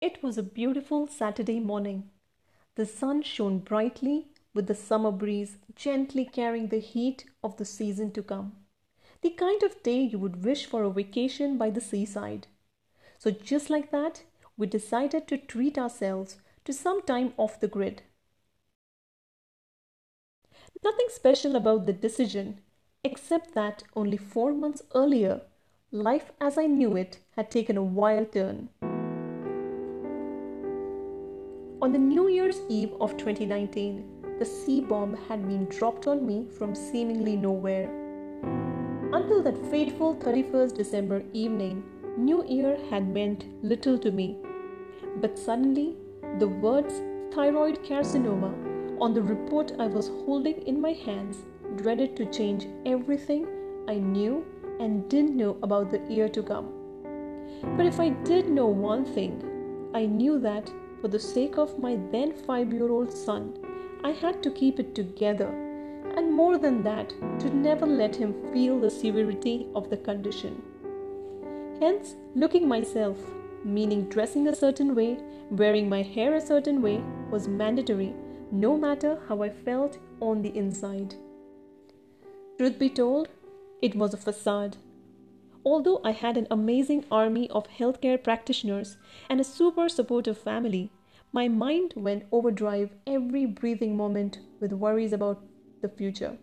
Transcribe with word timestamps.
It 0.00 0.22
was 0.22 0.38
a 0.38 0.44
beautiful 0.44 1.08
Saturday 1.08 1.58
morning. 1.58 2.10
The 2.76 2.86
sun 2.86 3.22
shone 3.22 3.58
brightly, 3.58 4.28
with 4.54 4.68
the 4.68 4.74
summer 4.74 5.10
breeze 5.10 5.58
gently 5.74 6.24
carrying 6.24 6.68
the 6.68 6.78
heat 6.78 7.24
of 7.42 7.56
the 7.56 7.64
season 7.64 8.12
to 8.12 8.22
come. 8.22 8.52
The 9.22 9.30
kind 9.30 9.60
of 9.64 9.82
day 9.82 10.00
you 10.00 10.20
would 10.20 10.44
wish 10.44 10.66
for 10.66 10.84
a 10.84 10.90
vacation 10.90 11.58
by 11.58 11.70
the 11.70 11.80
seaside. 11.80 12.46
So, 13.18 13.32
just 13.32 13.70
like 13.70 13.90
that, 13.90 14.22
we 14.56 14.68
decided 14.68 15.26
to 15.26 15.36
treat 15.36 15.76
ourselves 15.76 16.36
to 16.64 16.72
some 16.72 17.02
time 17.02 17.34
off 17.36 17.58
the 17.58 17.66
grid. 17.66 18.02
Nothing 20.84 21.08
special 21.08 21.56
about 21.56 21.86
the 21.86 21.92
decision, 21.92 22.60
except 23.02 23.52
that 23.54 23.82
only 23.96 24.16
four 24.16 24.52
months 24.52 24.82
earlier, 24.94 25.40
life 25.90 26.30
as 26.40 26.56
I 26.56 26.66
knew 26.66 26.96
it 26.96 27.18
had 27.34 27.50
taken 27.50 27.76
a 27.76 27.82
wild 27.82 28.32
turn. 28.32 28.68
On 31.80 31.92
the 31.92 31.98
New 31.98 32.26
Year's 32.26 32.60
Eve 32.68 32.92
of 33.00 33.16
2019, 33.16 34.36
the 34.40 34.44
C 34.44 34.80
bomb 34.80 35.14
had 35.28 35.46
been 35.46 35.66
dropped 35.66 36.08
on 36.08 36.26
me 36.26 36.44
from 36.58 36.74
seemingly 36.74 37.36
nowhere. 37.36 37.88
Until 39.12 39.44
that 39.44 39.64
fateful 39.70 40.16
31st 40.16 40.74
December 40.74 41.22
evening, 41.32 41.84
New 42.16 42.44
Year 42.46 42.76
had 42.90 43.14
meant 43.14 43.44
little 43.62 43.96
to 43.96 44.10
me. 44.10 44.38
But 45.20 45.38
suddenly, 45.38 45.96
the 46.40 46.48
words 46.48 47.00
thyroid 47.32 47.84
carcinoma 47.84 49.00
on 49.00 49.14
the 49.14 49.22
report 49.22 49.70
I 49.78 49.86
was 49.86 50.08
holding 50.08 50.60
in 50.66 50.80
my 50.80 50.94
hands 50.94 51.44
dreaded 51.76 52.16
to 52.16 52.26
change 52.26 52.66
everything 52.86 53.46
I 53.86 53.94
knew 53.94 54.44
and 54.80 55.08
didn't 55.08 55.36
know 55.36 55.56
about 55.62 55.92
the 55.92 56.00
year 56.12 56.28
to 56.28 56.42
come. 56.42 56.72
But 57.76 57.86
if 57.86 58.00
I 58.00 58.08
did 58.08 58.48
know 58.50 58.66
one 58.66 59.04
thing, 59.04 59.44
I 59.94 60.06
knew 60.06 60.40
that 60.40 60.68
for 61.00 61.08
the 61.08 61.18
sake 61.18 61.58
of 61.58 61.78
my 61.78 61.96
then 62.12 62.32
five 62.32 62.72
year 62.72 62.90
old 62.90 63.12
son, 63.12 63.54
I 64.04 64.10
had 64.10 64.42
to 64.42 64.50
keep 64.50 64.78
it 64.78 64.94
together, 64.94 65.48
and 66.16 66.32
more 66.32 66.58
than 66.58 66.82
that, 66.82 67.10
to 67.40 67.54
never 67.54 67.86
let 67.86 68.16
him 68.16 68.34
feel 68.52 68.78
the 68.78 68.90
severity 68.90 69.66
of 69.74 69.90
the 69.90 69.96
condition. 69.96 70.62
Hence, 71.80 72.16
looking 72.34 72.66
myself, 72.66 73.18
meaning 73.64 74.08
dressing 74.08 74.48
a 74.48 74.54
certain 74.54 74.94
way, 74.94 75.18
wearing 75.50 75.88
my 75.88 76.02
hair 76.02 76.34
a 76.34 76.40
certain 76.40 76.82
way, 76.82 77.02
was 77.30 77.48
mandatory, 77.48 78.14
no 78.50 78.76
matter 78.76 79.18
how 79.28 79.42
I 79.42 79.50
felt 79.50 79.98
on 80.20 80.42
the 80.42 80.56
inside. 80.56 81.14
Truth 82.56 82.78
be 82.78 82.90
told, 82.90 83.28
it 83.80 83.94
was 83.94 84.14
a 84.14 84.16
facade. 84.16 84.76
Although 85.70 86.00
I 86.02 86.12
had 86.12 86.38
an 86.38 86.46
amazing 86.50 87.04
army 87.10 87.50
of 87.50 87.68
healthcare 87.68 88.24
practitioners 88.24 88.96
and 89.28 89.38
a 89.38 89.44
super 89.44 89.90
supportive 89.90 90.38
family, 90.38 90.90
my 91.30 91.46
mind 91.46 91.92
went 91.94 92.24
overdrive 92.32 92.94
every 93.06 93.44
breathing 93.44 93.94
moment 93.94 94.38
with 94.60 94.72
worries 94.72 95.12
about 95.12 95.44
the 95.82 95.90
future. 95.90 96.38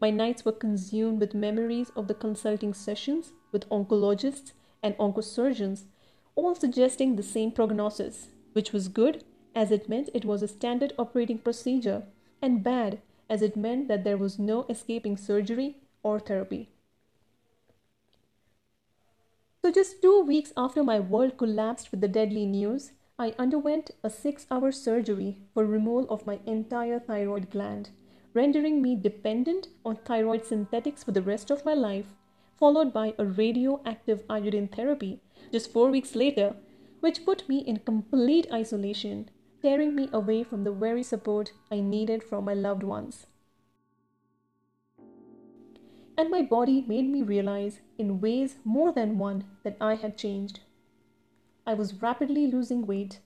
My 0.00 0.10
nights 0.10 0.44
were 0.44 0.50
consumed 0.50 1.20
with 1.20 1.34
memories 1.34 1.92
of 1.94 2.08
the 2.08 2.14
consulting 2.14 2.74
sessions 2.74 3.32
with 3.52 3.68
oncologists 3.68 4.54
and 4.82 4.98
oncosurgeons, 4.98 5.84
all 6.34 6.56
suggesting 6.56 7.14
the 7.14 7.22
same 7.22 7.52
prognosis, 7.52 8.30
which 8.54 8.72
was 8.72 8.88
good 8.88 9.22
as 9.54 9.70
it 9.70 9.88
meant 9.88 10.10
it 10.12 10.24
was 10.24 10.42
a 10.42 10.48
standard 10.48 10.92
operating 10.98 11.38
procedure, 11.38 12.02
and 12.42 12.64
bad 12.64 13.00
as 13.30 13.40
it 13.40 13.56
meant 13.56 13.86
that 13.86 14.02
there 14.02 14.18
was 14.18 14.40
no 14.40 14.66
escaping 14.68 15.16
surgery 15.16 15.76
or 16.02 16.18
therapy. 16.18 16.71
So, 19.64 19.70
just 19.70 20.02
two 20.02 20.22
weeks 20.22 20.52
after 20.56 20.82
my 20.82 20.98
world 20.98 21.38
collapsed 21.38 21.92
with 21.92 22.00
the 22.00 22.08
deadly 22.08 22.46
news, 22.46 22.90
I 23.16 23.32
underwent 23.38 23.92
a 24.02 24.10
six 24.10 24.44
hour 24.50 24.72
surgery 24.72 25.38
for 25.54 25.64
removal 25.64 26.12
of 26.12 26.26
my 26.26 26.40
entire 26.46 26.98
thyroid 26.98 27.48
gland, 27.48 27.90
rendering 28.34 28.82
me 28.82 28.96
dependent 28.96 29.68
on 29.84 29.98
thyroid 30.04 30.44
synthetics 30.44 31.04
for 31.04 31.12
the 31.12 31.22
rest 31.22 31.48
of 31.52 31.64
my 31.64 31.74
life, 31.74 32.06
followed 32.56 32.92
by 32.92 33.14
a 33.18 33.24
radioactive 33.24 34.24
iodine 34.28 34.66
therapy 34.66 35.20
just 35.52 35.70
four 35.70 35.92
weeks 35.92 36.16
later, 36.16 36.56
which 36.98 37.24
put 37.24 37.48
me 37.48 37.58
in 37.58 37.76
complete 37.76 38.48
isolation, 38.52 39.30
tearing 39.62 39.94
me 39.94 40.08
away 40.12 40.42
from 40.42 40.64
the 40.64 40.72
very 40.72 41.04
support 41.04 41.52
I 41.70 41.78
needed 41.78 42.24
from 42.24 42.44
my 42.44 42.54
loved 42.54 42.82
ones 42.82 43.28
and 46.22 46.30
my 46.30 46.40
body 46.40 46.84
made 46.86 47.10
me 47.10 47.20
realize 47.20 47.80
in 47.98 48.20
ways 48.20 48.54
more 48.64 48.92
than 48.92 49.18
one 49.18 49.42
that 49.64 49.76
I 49.80 49.96
had 49.96 50.16
changed. 50.16 50.60
I 51.66 51.74
was 51.74 52.00
rapidly 52.00 52.46
losing 52.46 52.86
weight. 52.86 53.18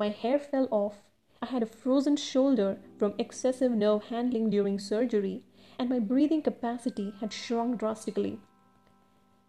My 0.00 0.08
hair 0.08 0.38
fell 0.38 0.66
off. 0.70 1.02
I 1.42 1.46
had 1.46 1.62
a 1.62 1.66
frozen 1.66 2.16
shoulder 2.16 2.78
from 2.98 3.12
excessive 3.18 3.72
nerve 3.72 4.04
handling 4.04 4.48
during 4.48 4.78
surgery, 4.78 5.42
and 5.78 5.90
my 5.90 5.98
breathing 5.98 6.40
capacity 6.40 7.12
had 7.20 7.34
shrunk 7.34 7.80
drastically. 7.80 8.40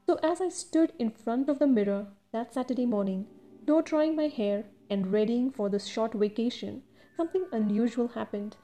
So, 0.06 0.20
as 0.22 0.42
I 0.42 0.50
stood 0.50 0.92
in 1.00 1.10
front 1.10 1.48
of 1.48 1.60
the 1.60 1.68
mirror 1.68 2.08
that 2.34 2.54
Saturday 2.54 2.86
morning, 2.86 3.28
blow 3.66 3.82
drying 3.82 4.18
my 4.18 4.28
hair 4.28 4.66
and 4.90 5.14
readying 5.14 5.52
for 5.52 5.70
this 5.70 5.86
short 5.86 6.14
vacation, 6.14 6.84
something 7.16 7.46
unusual 7.54 8.10
happened. 8.10 8.58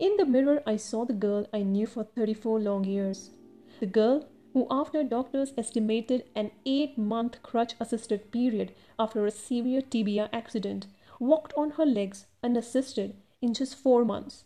In 0.00 0.16
the 0.16 0.26
mirror, 0.26 0.64
I 0.66 0.74
saw 0.76 1.04
the 1.04 1.14
girl 1.14 1.46
I 1.54 1.62
knew 1.62 1.86
for 1.86 2.02
34 2.02 2.58
long 2.58 2.82
years. 2.82 3.30
The 3.78 3.86
girl 3.86 4.26
who, 4.54 4.66
after 4.70 5.04
doctors 5.04 5.52
estimated 5.58 6.24
an 6.34 6.50
eight 6.64 6.96
month 6.96 7.42
crutch 7.42 7.74
assisted 7.78 8.32
period 8.32 8.72
after 8.98 9.26
a 9.26 9.30
severe 9.30 9.82
tibia 9.82 10.30
accident, 10.32 10.86
walked 11.20 11.52
on 11.58 11.72
her 11.72 11.84
legs 11.84 12.26
unassisted 12.42 13.16
in 13.42 13.52
just 13.52 13.76
four 13.76 14.04
months. 14.04 14.44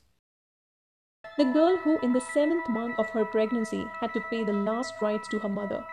The 1.38 1.44
girl 1.44 1.76
who, 1.76 1.98
in 2.00 2.12
the 2.12 2.20
seventh 2.20 2.68
month 2.68 2.98
of 2.98 3.10
her 3.10 3.24
pregnancy, 3.24 3.84
had 4.00 4.12
to 4.14 4.20
pay 4.30 4.42
the 4.42 4.52
last 4.52 4.94
rites 5.00 5.28
to 5.28 5.38
her 5.38 5.48
mother. 5.48 5.84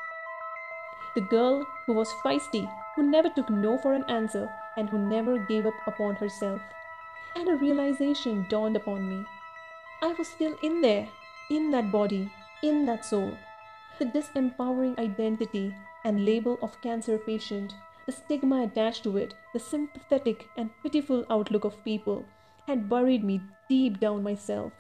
The 1.14 1.22
girl 1.22 1.66
who 1.86 1.94
was 1.94 2.12
feisty, 2.24 2.68
who 2.96 3.04
never 3.04 3.30
took 3.30 3.50
no 3.50 3.78
for 3.78 3.94
an 3.94 4.04
answer, 4.10 4.50
and 4.78 4.90
who 4.90 4.98
never 4.98 5.38
gave 5.46 5.68
up 5.68 5.76
upon 5.86 6.16
herself. 6.16 6.60
And 7.36 7.48
a 7.48 7.56
realization 7.56 8.48
dawned 8.50 8.76
upon 8.76 9.08
me. 9.08 9.26
I 10.02 10.14
was 10.14 10.28
still 10.28 10.56
in 10.64 10.82
there, 10.82 11.08
in 11.52 11.70
that 11.72 11.92
body, 11.92 12.32
in 12.62 12.86
that 12.86 13.06
soul. 13.06 13.38
The 14.00 14.06
disempowering 14.06 14.98
identity 15.00 15.74
and 16.04 16.26
label 16.26 16.58
of 16.62 16.82
cancer 16.82 17.18
patient, 17.18 17.74
the 18.06 18.12
stigma 18.12 18.64
attached 18.64 19.04
to 19.04 19.18
it, 19.18 19.34
the 19.54 19.60
sympathetic 19.60 20.48
and 20.56 20.70
pitiful 20.84 21.26
outlook 21.30 21.66
of 21.66 21.84
people 21.84 22.26
had 22.68 22.90
buried 22.90 23.24
me 23.24 23.42
deep 23.70 24.00
down 24.00 24.24
myself. 24.24 24.72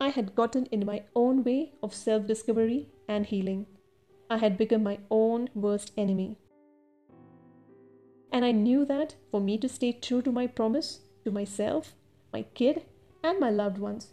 I 0.00 0.08
had 0.08 0.34
gotten 0.34 0.66
in 0.66 0.84
my 0.84 1.04
own 1.14 1.44
way 1.44 1.72
of 1.82 1.94
self 1.94 2.26
discovery 2.26 2.88
and 3.08 3.26
healing. 3.26 3.66
I 4.28 4.38
had 4.38 4.58
become 4.58 4.82
my 4.82 4.98
own 5.10 5.48
worst 5.54 5.92
enemy. 5.96 6.38
And 8.32 8.44
I 8.44 8.50
knew 8.50 8.84
that 8.86 9.14
for 9.30 9.40
me 9.40 9.58
to 9.58 9.68
stay 9.68 9.92
true 9.92 10.20
to 10.22 10.32
my 10.32 10.46
promise, 10.46 11.00
to 11.24 11.30
myself, 11.30 11.94
my 12.32 12.42
kid, 12.42 12.82
and 13.22 13.38
my 13.38 13.50
loved 13.50 13.78
ones. 13.78 14.12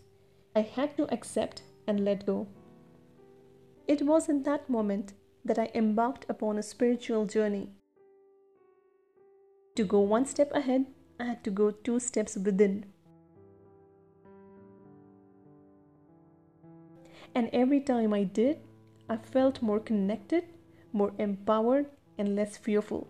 I 0.56 0.62
had 0.62 0.98
to 0.98 1.12
accept 1.14 1.64
and 1.88 2.04
let 2.04 2.26
go. 2.26 2.48
It 3.88 4.02
was 4.02 4.28
in 4.28 4.44
that 4.44 4.70
moment 4.70 5.14
that 5.46 5.58
I 5.58 5.70
embarked 5.74 6.26
upon 6.30 6.58
a 6.58 6.64
spiritual 6.64 7.26
journey. 7.26 7.70
To 9.76 9.84
go 9.86 10.02
one 10.02 10.26
step 10.26 10.52
ahead, 10.54 10.88
I 11.20 11.24
had 11.26 11.44
to 11.46 11.52
go 11.52 11.72
two 11.72 12.00
steps 12.00 12.36
within. 12.36 12.86
And 17.34 17.50
every 17.54 17.80
time 17.80 18.14
I 18.14 18.24
did, 18.24 18.60
I 19.08 19.16
felt 19.16 19.62
more 19.62 19.80
connected, 19.80 20.44
more 20.92 21.14
empowered, 21.18 21.88
and 22.18 22.36
less 22.36 22.58
fearful. 22.58 23.08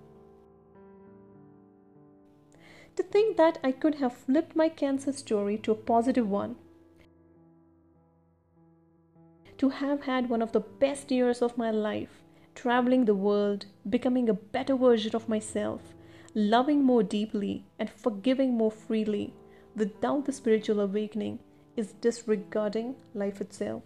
To 2.97 3.03
think 3.03 3.37
that 3.37 3.57
I 3.63 3.71
could 3.71 3.95
have 3.95 4.13
flipped 4.13 4.55
my 4.55 4.69
cancer 4.69 5.11
story 5.11 5.57
to 5.59 5.71
a 5.71 5.75
positive 5.75 6.29
one. 6.29 6.55
To 9.61 9.69
have 9.69 10.01
had 10.01 10.27
one 10.27 10.41
of 10.41 10.53
the 10.53 10.59
best 10.59 11.11
years 11.11 11.43
of 11.43 11.55
my 11.55 11.69
life, 11.69 12.23
traveling 12.55 13.05
the 13.05 13.13
world, 13.13 13.67
becoming 13.87 14.27
a 14.27 14.33
better 14.33 14.75
version 14.75 15.15
of 15.15 15.29
myself, 15.29 15.93
loving 16.33 16.83
more 16.83 17.03
deeply, 17.03 17.63
and 17.77 17.87
forgiving 17.87 18.57
more 18.57 18.71
freely 18.71 19.35
without 19.75 20.25
the 20.25 20.31
spiritual 20.31 20.79
awakening 20.79 21.37
is 21.77 21.93
disregarding 22.01 22.95
life 23.13 23.39
itself. 23.39 23.83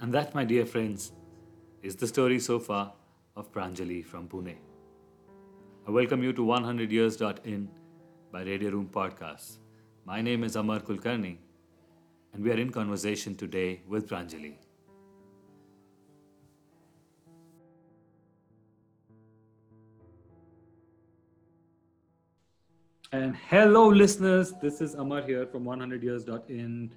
And 0.00 0.14
that, 0.14 0.36
my 0.36 0.44
dear 0.44 0.66
friends, 0.66 1.10
is 1.82 1.96
the 1.96 2.06
story 2.06 2.38
so 2.38 2.60
far 2.60 2.92
of 3.34 3.50
Pranjali 3.50 4.04
from 4.04 4.28
Pune. 4.28 4.54
I 5.86 5.90
welcome 5.90 6.22
you 6.22 6.32
to 6.32 6.40
100years.in 6.40 7.68
by 8.32 8.42
Radio 8.42 8.70
Room 8.70 8.88
Podcasts, 8.90 9.58
My 10.06 10.22
name 10.22 10.42
is 10.42 10.56
Amar 10.56 10.80
Kulkarni, 10.80 11.36
and 12.32 12.42
we 12.42 12.50
are 12.50 12.56
in 12.56 12.70
conversation 12.70 13.34
today 13.34 13.82
with 13.86 14.08
Pranjali. 14.08 14.54
And 23.12 23.36
hello, 23.36 23.86
listeners. 23.88 24.54
This 24.62 24.80
is 24.80 24.94
Amar 24.94 25.20
here 25.20 25.46
from 25.46 25.64
100years.in 25.64 26.94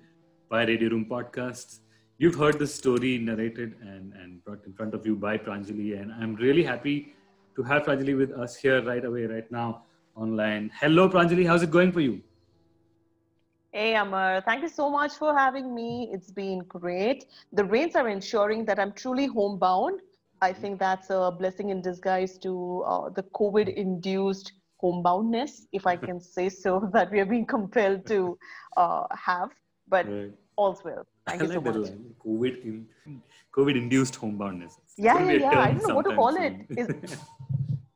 by 0.48 0.63
Radio 0.63 0.92
Room 0.92 1.06
Podcasts. 1.06 1.80
You've 2.19 2.36
heard 2.36 2.57
this 2.57 2.74
story 2.74 3.18
narrated 3.18 3.75
and, 3.81 4.13
and 4.13 4.42
brought 4.45 4.66
in 4.66 4.72
front 4.72 4.94
of 4.94 5.06
you 5.06 5.18
by 5.18 5.38
Pranjali, 5.38 6.01
and 6.01 6.13
I'm 6.13 6.36
really 6.36 6.63
happy 6.63 7.17
to 7.57 7.63
have 7.63 7.83
Pranjali 7.83 8.15
with 8.15 8.31
us 8.31 8.56
here 8.56 8.81
right 8.83 9.04
away, 9.04 9.25
right 9.25 9.51
now, 9.51 9.83
online. 10.15 10.69
Hello, 10.80 11.09
Pranjali. 11.09 11.45
How's 11.45 11.63
it 11.63 11.71
going 11.71 11.92
for 11.92 12.01
you? 12.01 12.21
Hey, 13.71 13.95
Amar. 13.95 14.42
Thank 14.42 14.62
you 14.62 14.69
so 14.69 14.89
much 14.92 15.13
for 15.13 15.36
having 15.36 15.74
me. 15.74 16.09
It's 16.13 16.31
been 16.31 16.59
great. 16.68 17.25
The 17.54 17.65
rains 17.65 17.95
are 17.95 18.07
ensuring 18.09 18.63
that 18.65 18.80
I'm 18.80 18.94
truly 18.94 19.25
homebound. 19.25 20.01
I 20.39 20.54
think 20.54 20.80
that's 20.80 21.09
a 21.09 21.36
blessing 21.38 21.69
in 21.69 21.81
disguise 21.81 22.38
to 22.39 22.83
uh, 22.86 23.09
the 23.09 23.24
COVID 23.39 23.74
induced 23.74 24.53
homeboundness, 24.83 25.65
if 25.74 25.88
I 25.88 25.95
can 25.95 26.19
say 26.36 26.50
so, 26.50 26.88
that 26.94 27.12
we 27.12 27.19
are 27.19 27.25
being 27.25 27.48
compelled 27.48 28.06
to 28.06 28.38
uh, 28.77 29.06
have. 29.12 29.50
But 29.88 30.07
right. 30.07 30.31
all's 30.57 30.83
well. 30.83 31.07
Thank 31.25 31.42
I 31.42 31.45
you 31.45 31.50
like 31.53 31.65
so 31.65 31.80
much. 31.80 31.92
COVID, 32.24 32.63
in, 32.63 32.88
COVID 33.51 33.75
induced 33.75 34.19
homeboundness. 34.21 34.74
yeah, 34.95 35.24
yeah, 35.24 35.31
yeah. 35.31 35.60
I 35.60 35.71
don't 35.71 35.88
know 35.88 35.95
what 35.95 36.06
to 36.06 36.15
call 36.15 36.36
it. 36.36 36.53
Is, 36.69 36.88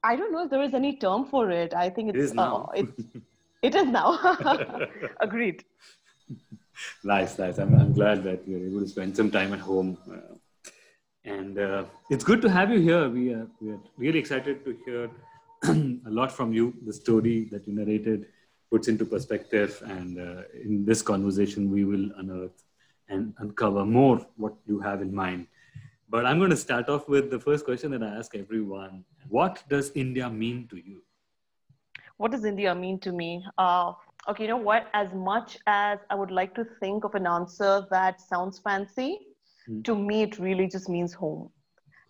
I 0.03 0.15
don't 0.15 0.31
know 0.31 0.43
if 0.45 0.49
there 0.49 0.63
is 0.63 0.73
any 0.73 0.97
term 0.97 1.25
for 1.25 1.51
it. 1.51 1.73
I 1.73 1.89
think 1.89 2.09
it's, 2.09 2.17
it 2.17 2.21
is 2.21 2.33
now. 2.33 2.71
Uh, 2.75 2.83
it 3.61 3.75
is 3.81 3.87
now. 3.87 4.37
Agreed. 5.19 5.63
Nice, 7.03 7.37
nice. 7.37 7.59
I'm, 7.59 7.75
I'm 7.75 7.93
glad 7.93 8.23
that 8.23 8.47
you're 8.47 8.65
able 8.65 8.79
to 8.79 8.87
spend 8.87 9.15
some 9.15 9.29
time 9.29 9.53
at 9.53 9.59
home. 9.59 9.99
Uh, 10.11 10.71
and 11.25 11.59
uh, 11.59 11.83
it's 12.09 12.23
good 12.23 12.41
to 12.41 12.49
have 12.49 12.71
you 12.71 12.79
here. 12.79 13.07
We 13.07 13.33
are, 13.33 13.47
we 13.59 13.71
are 13.73 13.79
really 13.97 14.17
excited 14.17 14.65
to 14.65 14.75
hear 14.83 15.09
a 15.63 16.09
lot 16.09 16.31
from 16.31 16.53
you. 16.53 16.73
The 16.87 16.93
story 16.93 17.47
that 17.51 17.67
you 17.67 17.73
narrated 17.73 18.25
puts 18.71 18.87
into 18.87 19.05
perspective. 19.05 19.79
And 19.85 20.17
uh, 20.17 20.41
in 20.63 20.83
this 20.83 21.03
conversation, 21.03 21.69
we 21.69 21.85
will 21.85 22.09
unearth 22.17 22.63
and 23.09 23.35
uncover 23.37 23.85
more 23.85 24.25
what 24.37 24.55
you 24.65 24.79
have 24.79 25.03
in 25.03 25.13
mind. 25.13 25.45
But 26.11 26.25
I'm 26.25 26.39
going 26.39 26.49
to 26.49 26.57
start 26.57 26.89
off 26.89 27.07
with 27.07 27.31
the 27.31 27.39
first 27.39 27.63
question 27.63 27.89
that 27.91 28.03
I 28.03 28.09
ask 28.17 28.35
everyone 28.35 29.05
What 29.29 29.63
does 29.69 29.93
India 29.95 30.29
mean 30.29 30.67
to 30.67 30.75
you? 30.75 31.01
What 32.17 32.31
does 32.31 32.43
India 32.43 32.75
mean 32.75 32.99
to 32.99 33.13
me? 33.13 33.45
Uh, 33.57 33.93
okay, 34.27 34.43
you 34.43 34.49
know 34.49 34.57
what? 34.57 34.87
As 34.93 35.07
much 35.13 35.57
as 35.67 35.99
I 36.09 36.15
would 36.15 36.29
like 36.29 36.53
to 36.55 36.65
think 36.81 37.05
of 37.05 37.15
an 37.15 37.25
answer 37.25 37.87
that 37.91 38.19
sounds 38.19 38.59
fancy, 38.59 39.19
mm. 39.69 39.85
to 39.85 39.95
me, 39.95 40.23
it 40.23 40.37
really 40.37 40.67
just 40.67 40.89
means 40.89 41.13
home 41.13 41.49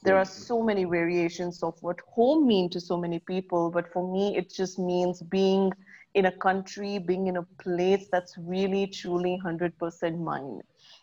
there 0.04 0.18
are 0.18 0.26
so 0.26 0.64
many 0.64 0.84
variations 0.84 1.62
of 1.62 1.76
what 1.82 2.00
home 2.08 2.48
mean 2.48 2.70
to 2.72 2.80
so 2.80 2.98
many 2.98 3.20
people 3.20 3.70
but 3.70 3.92
for 3.94 4.12
me 4.12 4.36
it 4.36 4.52
just 4.52 4.80
means 4.80 5.22
being 5.22 5.72
in 6.16 6.26
a 6.26 6.32
country 6.32 6.98
being 6.98 7.28
in 7.28 7.38
a 7.38 7.44
place 7.64 8.08
that's 8.12 8.36
really 8.40 8.88
truly 8.88 9.40
100% 9.46 10.20
mine 10.20 10.60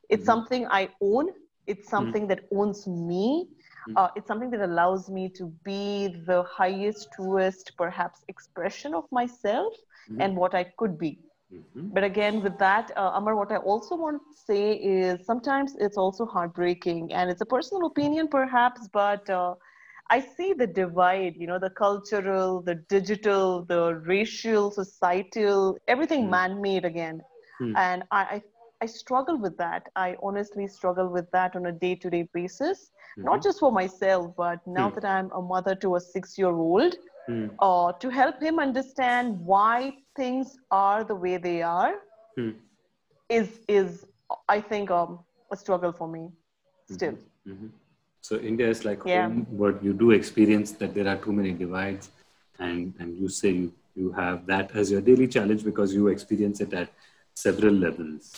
it's 0.08 0.20
mm-hmm. 0.20 0.24
something 0.24 0.66
i 0.66 0.88
own 1.00 1.28
it's 1.68 1.86
mm-hmm. 1.86 1.96
something 1.96 2.22
mm-hmm. 2.22 2.42
that 2.42 2.58
owns 2.60 2.86
me 2.86 3.46
mm-hmm. 3.46 3.96
uh, 3.96 4.08
it's 4.16 4.26
something 4.26 4.50
that 4.50 4.62
allows 4.70 5.08
me 5.10 5.28
to 5.28 5.44
be 5.64 6.08
the 6.26 6.42
highest 6.60 7.08
truest 7.14 7.72
perhaps 7.76 8.24
expression 8.28 8.94
of 8.94 9.04
myself 9.12 9.72
mm-hmm. 10.10 10.20
and 10.22 10.36
what 10.36 10.54
i 10.54 10.64
could 10.78 10.98
be 10.98 11.18
Mm-hmm. 11.52 11.88
But 11.94 12.04
again, 12.04 12.42
with 12.42 12.58
that, 12.58 12.92
uh, 12.96 13.12
Amar, 13.14 13.34
what 13.34 13.50
I 13.50 13.56
also 13.56 13.96
want 13.96 14.20
to 14.20 14.38
say 14.38 14.72
is 14.74 15.24
sometimes 15.24 15.76
it's 15.80 15.96
also 15.96 16.26
heartbreaking, 16.26 17.12
and 17.12 17.30
it's 17.30 17.40
a 17.40 17.46
personal 17.46 17.86
opinion, 17.86 18.28
perhaps, 18.28 18.86
but 18.92 19.28
uh, 19.30 19.54
I 20.10 20.20
see 20.20 20.52
the 20.52 20.66
divide, 20.66 21.36
you 21.36 21.46
know, 21.46 21.58
the 21.58 21.70
cultural, 21.70 22.60
the 22.60 22.74
digital, 22.74 23.64
the 23.64 23.94
racial, 24.04 24.70
societal, 24.70 25.78
everything 25.88 26.22
mm-hmm. 26.22 26.30
man 26.30 26.60
made 26.60 26.84
again. 26.84 27.22
Mm-hmm. 27.60 27.76
And 27.76 28.02
I, 28.10 28.20
I, 28.20 28.42
I, 28.80 28.86
struggle 28.86 29.36
with 29.36 29.56
that. 29.58 29.88
I 29.96 30.16
honestly 30.22 30.66
struggle 30.68 31.08
with 31.08 31.30
that 31.32 31.56
on 31.56 31.66
a 31.66 31.72
day 31.72 31.94
to 31.96 32.10
day 32.10 32.28
basis, 32.32 32.90
not 33.16 33.34
mm-hmm. 33.34 33.42
just 33.42 33.60
for 33.60 33.72
myself, 33.72 34.34
but 34.36 34.66
now 34.66 34.88
hmm. 34.88 34.94
that 34.96 35.04
I'm 35.04 35.30
a 35.32 35.42
mother 35.42 35.74
to 35.76 35.96
a 35.96 36.00
six 36.00 36.38
year 36.38 36.50
old 36.50 36.94
mm. 37.28 37.50
uh, 37.58 37.92
to 37.92 38.08
help 38.08 38.42
him 38.42 38.58
understand 38.58 39.38
why 39.40 39.94
things 40.16 40.56
are 40.70 41.04
the 41.04 41.14
way 41.14 41.36
they 41.36 41.62
are 41.62 41.94
mm. 42.38 42.54
is 43.28 43.60
is 43.68 44.06
I 44.48 44.60
think 44.60 44.90
um, 44.90 45.20
a 45.50 45.56
struggle 45.56 45.92
for 45.92 46.08
me 46.08 46.30
still. 46.90 47.12
Mm-hmm. 47.12 47.52
Mm-hmm. 47.52 47.66
So 48.20 48.36
India 48.36 48.68
is 48.68 48.84
like 48.84 49.00
yeah. 49.04 49.22
home, 49.22 49.46
but 49.52 49.82
you 49.82 49.92
do 49.92 50.10
experience 50.10 50.72
that 50.72 50.94
there 50.94 51.08
are 51.08 51.16
too 51.16 51.32
many 51.32 51.52
divides, 51.52 52.10
and 52.58 52.94
and 52.98 53.16
you 53.16 53.28
say 53.28 53.50
you, 53.50 53.72
you 53.94 54.12
have 54.12 54.46
that 54.46 54.74
as 54.74 54.90
your 54.90 55.00
daily 55.00 55.28
challenge 55.28 55.64
because 55.64 55.94
you 55.94 56.08
experience 56.08 56.60
it 56.60 56.72
at 56.72 56.90
several 57.34 57.72
levels. 57.72 58.37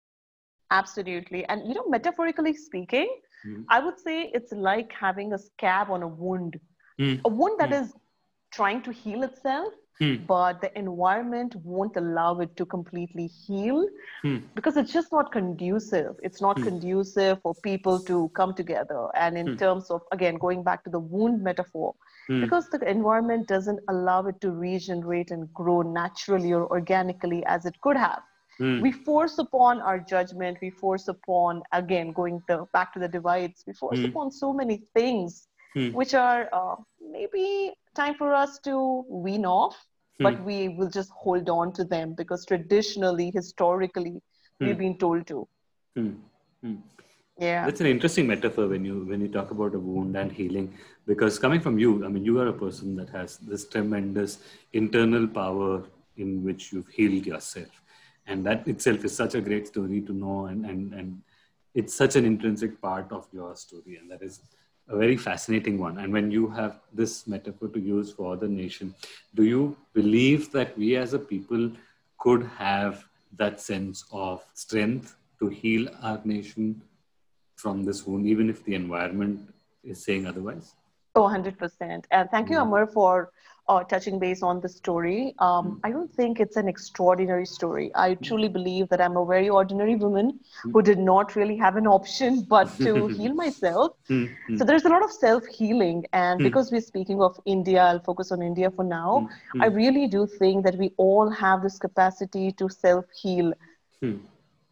Absolutely, 0.70 1.44
and 1.46 1.66
you 1.66 1.74
know, 1.74 1.86
metaphorically 1.88 2.54
speaking, 2.54 3.08
mm-hmm. 3.46 3.62
I 3.68 3.80
would 3.80 3.98
say 3.98 4.30
it's 4.34 4.52
like 4.52 4.92
having 4.92 5.32
a 5.32 5.38
scab 5.38 5.90
on 5.90 6.02
a 6.02 6.08
wound, 6.08 6.60
mm. 7.00 7.20
a 7.24 7.28
wound 7.28 7.58
that 7.58 7.70
mm. 7.70 7.82
is 7.82 7.92
trying 8.52 8.82
to 8.82 8.92
heal 8.92 9.22
itself, 9.22 9.72
hmm. 9.98 10.16
but 10.26 10.60
the 10.60 10.76
environment 10.78 11.54
won't 11.56 11.96
allow 11.96 12.40
it 12.40 12.56
to 12.56 12.66
completely 12.66 13.26
heal 13.26 13.86
hmm. 14.22 14.38
because 14.54 14.76
it's 14.76 14.92
just 14.92 15.12
not 15.12 15.30
conducive. 15.30 16.16
It's 16.22 16.40
not 16.40 16.58
hmm. 16.58 16.64
conducive 16.64 17.40
for 17.42 17.54
people 17.62 18.00
to 18.00 18.28
come 18.34 18.54
together. 18.54 19.08
And 19.14 19.38
in 19.38 19.56
terms 19.56 19.90
of, 19.90 20.02
again, 20.12 20.36
going 20.36 20.62
back 20.64 20.84
to 20.84 20.90
the 20.90 20.98
wound 20.98 21.42
metaphor, 21.42 21.94
because 22.28 22.68
the 22.70 22.88
environment 22.88 23.48
doesn't 23.48 23.80
allow 23.88 24.24
it 24.26 24.40
to 24.40 24.52
regenerate 24.52 25.32
and 25.32 25.52
grow 25.52 25.82
naturally 25.82 26.52
or 26.52 26.68
organically 26.70 27.44
as 27.46 27.66
it 27.66 27.80
could 27.80 27.96
have. 27.96 28.22
Hmm. 28.60 28.80
We 28.80 28.92
force 28.92 29.38
upon 29.38 29.80
our 29.80 29.98
judgment, 29.98 30.58
we 30.60 30.68
force 30.68 31.08
upon, 31.08 31.62
again, 31.72 32.12
going 32.12 32.42
the, 32.46 32.66
back 32.74 32.92
to 32.92 32.98
the 32.98 33.08
divides, 33.08 33.64
we 33.66 33.72
force 33.72 34.00
upon 34.00 34.30
so 34.30 34.52
many 34.52 34.82
things 34.94 35.48
which 35.74 36.14
are 36.14 36.48
uh, 36.52 36.76
maybe 37.00 37.72
time 37.94 38.14
for 38.14 38.34
us 38.34 38.58
to 38.60 39.04
wean 39.08 39.44
off, 39.44 39.76
hmm. 40.18 40.24
but 40.24 40.44
we 40.44 40.68
will 40.68 40.90
just 40.90 41.10
hold 41.10 41.48
on 41.48 41.72
to 41.72 41.84
them 41.84 42.14
because 42.14 42.44
traditionally, 42.44 43.30
historically, 43.34 44.20
hmm. 44.58 44.66
we've 44.66 44.78
been 44.78 44.98
told 44.98 45.26
to. 45.26 45.48
Hmm. 45.96 46.12
hmm. 46.62 46.74
Yeah. 47.38 47.64
That's 47.64 47.80
an 47.80 47.86
interesting 47.86 48.26
metaphor 48.26 48.68
when 48.68 48.84
you 48.84 49.06
when 49.06 49.22
you 49.22 49.28
talk 49.28 49.50
about 49.50 49.74
a 49.74 49.78
wound 49.78 50.14
and 50.14 50.30
healing, 50.30 50.74
because 51.06 51.38
coming 51.38 51.58
from 51.60 51.78
you, 51.78 52.04
I 52.04 52.08
mean, 52.08 52.22
you 52.22 52.38
are 52.38 52.48
a 52.48 52.52
person 52.52 52.94
that 52.96 53.08
has 53.10 53.38
this 53.38 53.66
tremendous 53.66 54.40
internal 54.74 55.26
power 55.26 55.84
in 56.18 56.44
which 56.44 56.70
you've 56.70 56.88
healed 56.88 57.24
yourself, 57.24 57.80
and 58.30 58.46
that 58.46 58.66
itself 58.68 59.04
is 59.04 59.14
such 59.14 59.34
a 59.34 59.40
great 59.40 59.66
story 59.66 60.00
to 60.08 60.12
know, 60.22 60.46
and 60.46 60.64
and 60.64 60.94
and 60.94 61.20
it's 61.74 61.94
such 62.02 62.16
an 62.16 62.24
intrinsic 62.24 62.80
part 62.80 63.12
of 63.18 63.28
your 63.32 63.54
story, 63.56 63.96
and 64.00 64.10
that 64.10 64.22
is 64.22 64.40
a 64.88 64.96
very 64.96 65.16
fascinating 65.16 65.78
one. 65.78 65.98
And 65.98 66.12
when 66.12 66.30
you 66.30 66.48
have 66.48 66.80
this 66.92 67.26
metaphor 67.26 67.68
to 67.68 67.80
use 67.80 68.12
for 68.12 68.36
the 68.36 68.48
nation, 68.48 68.94
do 69.34 69.44
you 69.44 69.76
believe 69.92 70.50
that 70.52 70.76
we 70.76 70.96
as 70.96 71.14
a 71.14 71.18
people 71.18 71.70
could 72.18 72.44
have 72.58 73.04
that 73.36 73.60
sense 73.60 74.04
of 74.12 74.44
strength 74.54 75.16
to 75.38 75.48
heal 75.48 75.88
our 76.02 76.20
nation 76.24 76.82
from 77.56 77.84
this 77.84 78.06
wound, 78.06 78.26
even 78.26 78.50
if 78.50 78.64
the 78.64 78.74
environment 78.74 79.54
is 79.84 80.04
saying 80.04 80.26
otherwise? 80.26 80.74
Oh, 81.14 81.22
100%. 81.22 82.04
And 82.10 82.30
thank 82.30 82.50
you, 82.50 82.56
mm. 82.56 82.62
Amar, 82.62 82.86
for 82.86 83.30
uh, 83.70 83.84
touching 83.84 84.18
base 84.18 84.42
on 84.42 84.60
the 84.60 84.68
story. 84.68 85.34
Um, 85.38 85.66
mm. 85.66 85.80
I 85.84 85.90
don't 85.90 86.12
think 86.12 86.40
it's 86.40 86.56
an 86.56 86.68
extraordinary 86.68 87.46
story. 87.46 87.90
I 87.94 88.14
mm. 88.14 88.22
truly 88.22 88.48
believe 88.48 88.88
that 88.88 89.00
I'm 89.00 89.16
a 89.16 89.24
very 89.24 89.48
ordinary 89.48 89.94
woman 89.94 90.32
mm. 90.32 90.72
who 90.72 90.82
did 90.82 90.98
not 90.98 91.36
really 91.36 91.56
have 91.56 91.76
an 91.76 91.86
option 91.86 92.40
but 92.54 92.66
to 92.78 93.06
heal 93.18 93.34
myself. 93.34 93.92
So 94.08 94.64
there's 94.64 94.84
a 94.84 94.88
lot 94.88 95.04
of 95.04 95.12
self 95.12 95.46
healing. 95.46 96.04
And 96.12 96.42
because 96.48 96.72
we're 96.72 96.80
speaking 96.80 97.22
of 97.22 97.38
India, 97.46 97.82
I'll 97.82 98.04
focus 98.10 98.32
on 98.32 98.42
India 98.42 98.70
for 98.70 98.84
now. 98.84 99.28
I 99.60 99.66
really 99.66 100.08
do 100.08 100.26
think 100.26 100.64
that 100.64 100.76
we 100.76 100.92
all 100.96 101.30
have 101.30 101.62
this 101.62 101.78
capacity 101.78 102.52
to 102.52 102.68
self 102.68 103.04
heal 103.22 103.52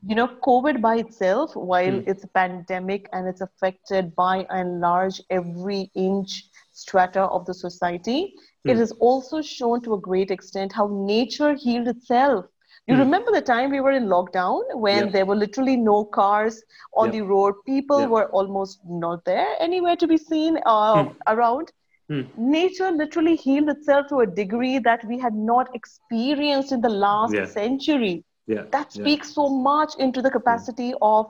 you 0.07 0.15
know 0.15 0.29
covid 0.47 0.81
by 0.81 0.97
itself 0.97 1.55
while 1.57 1.97
mm. 2.01 2.07
it's 2.07 2.23
a 2.23 2.29
pandemic 2.29 3.09
and 3.13 3.27
it's 3.27 3.41
affected 3.41 4.15
by 4.15 4.47
and 4.51 4.81
large 4.81 5.21
every 5.29 5.91
inch 5.95 6.45
strata 6.73 7.23
of 7.23 7.45
the 7.47 7.55
society 7.55 8.35
mm. 8.69 8.73
it 8.73 8.77
has 8.77 8.93
also 8.93 9.41
shown 9.41 9.81
to 9.83 9.95
a 9.95 10.01
great 10.01 10.31
extent 10.31 10.73
how 10.73 10.87
nature 11.09 11.55
healed 11.55 11.89
itself 11.89 12.45
you 12.87 12.95
mm. 12.95 13.01
remember 13.01 13.33
the 13.33 13.43
time 13.43 13.71
we 13.71 13.81
were 13.81 13.93
in 13.93 14.07
lockdown 14.07 14.63
when 14.75 15.07
yeah. 15.07 15.11
there 15.17 15.27
were 15.27 15.37
literally 15.37 15.77
no 15.77 16.05
cars 16.05 16.63
on 16.95 17.07
yeah. 17.07 17.19
the 17.19 17.27
road 17.33 17.55
people 17.67 18.01
yeah. 18.01 18.07
were 18.07 18.27
almost 18.31 18.81
not 18.87 19.25
there 19.25 19.49
anywhere 19.59 19.97
to 19.97 20.07
be 20.07 20.17
seen 20.17 20.59
uh, 20.67 21.05
hmm. 21.05 21.13
around 21.27 21.73
Hmm. 22.09 22.23
Nature 22.39 22.91
literally 22.91 23.37
healed 23.37 23.69
itself 23.69 24.07
to 24.09 24.21
a 24.21 24.27
degree 24.27 24.79
that 24.79 25.05
we 25.05 25.19
had 25.19 25.35
not 25.35 25.75
experienced 25.75 26.73
in 26.73 26.81
the 26.81 26.89
last 26.89 27.53
century. 27.53 28.25
Yeah. 28.47 28.63
That 28.73 28.93
speaks 28.93 29.29
yeah. 29.29 29.35
so 29.35 29.49
much 29.51 29.93
into 29.99 30.23
the 30.23 30.31
capacity 30.31 30.89
yeah. 30.89 30.95
of 31.03 31.27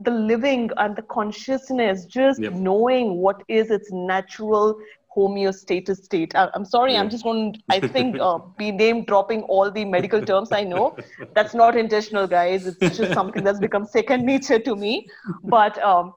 the 0.00 0.10
living 0.10 0.70
and 0.78 0.96
the 0.96 1.02
consciousness, 1.02 2.06
just 2.06 2.40
yep. 2.40 2.54
knowing 2.54 3.16
what 3.16 3.42
is 3.48 3.70
its 3.70 3.90
natural 3.92 4.78
homeostasis 5.16 6.04
state. 6.04 6.34
I, 6.34 6.48
am 6.54 6.64
sorry, 6.64 6.92
yeah. 6.92 7.00
I'm 7.00 7.10
just 7.10 7.24
going 7.24 7.54
to, 7.54 7.60
I 7.68 7.80
think, 7.80 8.18
uh, 8.20 8.38
be 8.58 8.70
name 8.70 9.04
dropping 9.04 9.42
all 9.42 9.70
the 9.70 9.84
medical 9.84 10.22
terms 10.22 10.52
I 10.52 10.64
know. 10.64 10.96
That's 11.34 11.54
not 11.54 11.76
intentional, 11.76 12.26
guys. 12.26 12.66
It's 12.66 12.98
just 12.98 13.12
something 13.20 13.44
that's 13.44 13.60
become 13.60 13.86
second 13.86 14.24
nature 14.24 14.58
to 14.58 14.76
me. 14.76 15.08
But 15.44 15.82
um, 15.82 16.14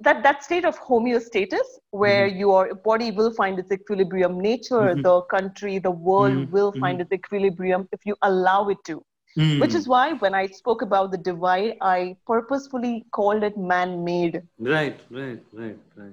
that, 0.00 0.22
that 0.22 0.44
state 0.44 0.64
of 0.64 0.78
homeostasis, 0.78 1.66
where 1.90 2.28
mm-hmm. 2.28 2.38
your 2.38 2.74
body 2.74 3.10
will 3.10 3.32
find 3.32 3.58
its 3.58 3.72
equilibrium, 3.72 4.40
nature, 4.40 4.74
mm-hmm. 4.74 5.02
the 5.02 5.22
country, 5.22 5.78
the 5.78 5.90
world 5.90 6.32
mm-hmm. 6.32 6.52
will 6.52 6.72
find 6.72 6.98
mm-hmm. 6.98 7.12
its 7.12 7.12
equilibrium 7.12 7.88
if 7.92 8.00
you 8.04 8.16
allow 8.22 8.68
it 8.68 8.78
to. 8.86 9.04
Mm. 9.38 9.60
Which 9.60 9.74
is 9.74 9.88
why 9.88 10.12
when 10.14 10.32
I 10.32 10.46
spoke 10.46 10.82
about 10.82 11.10
the 11.10 11.18
divide, 11.18 11.76
I 11.80 12.16
purposefully 12.24 13.04
called 13.10 13.42
it 13.42 13.58
man 13.58 14.04
made. 14.04 14.42
Right, 14.60 15.00
right, 15.10 15.40
right, 15.52 15.76
right. 15.96 16.12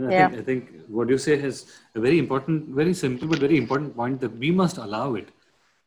You 0.00 0.06
know, 0.06 0.12
I, 0.12 0.18
yeah. 0.18 0.28
think, 0.28 0.40
I 0.40 0.44
think 0.44 0.70
what 0.88 1.08
you 1.10 1.18
say 1.18 1.34
is 1.34 1.66
a 1.94 2.00
very 2.00 2.18
important, 2.18 2.68
very 2.68 2.94
simple 2.94 3.28
but 3.28 3.38
very 3.38 3.58
important 3.58 3.94
point 3.94 4.20
that 4.20 4.34
we 4.36 4.50
must 4.50 4.78
allow 4.78 5.14
it. 5.14 5.28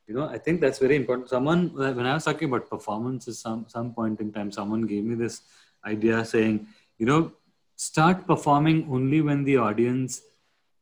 You 0.07 0.13
know, 0.13 0.27
I 0.27 0.37
think 0.37 0.61
that's 0.61 0.77
very 0.77 0.95
important. 0.95 1.29
Someone, 1.29 1.73
when 1.73 2.05
I 2.05 2.13
was 2.13 2.25
talking 2.25 2.47
about 2.47 2.69
performance 2.69 3.27
at 3.27 3.33
some, 3.35 3.65
some 3.67 3.93
point 3.93 4.19
in 4.19 4.31
time, 4.31 4.51
someone 4.51 4.83
gave 4.83 5.03
me 5.03 5.15
this 5.15 5.41
idea 5.83 6.23
saying, 6.25 6.67
you 6.99 7.07
know, 7.07 7.31
start 7.75 8.27
performing 8.27 8.87
only 8.91 9.21
when 9.21 9.43
the 9.45 9.57
audience 9.57 10.21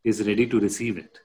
is 0.04 0.28
ready 0.28 0.46
to 0.48 0.60
receive 0.60 0.98
it. 0.98 1.20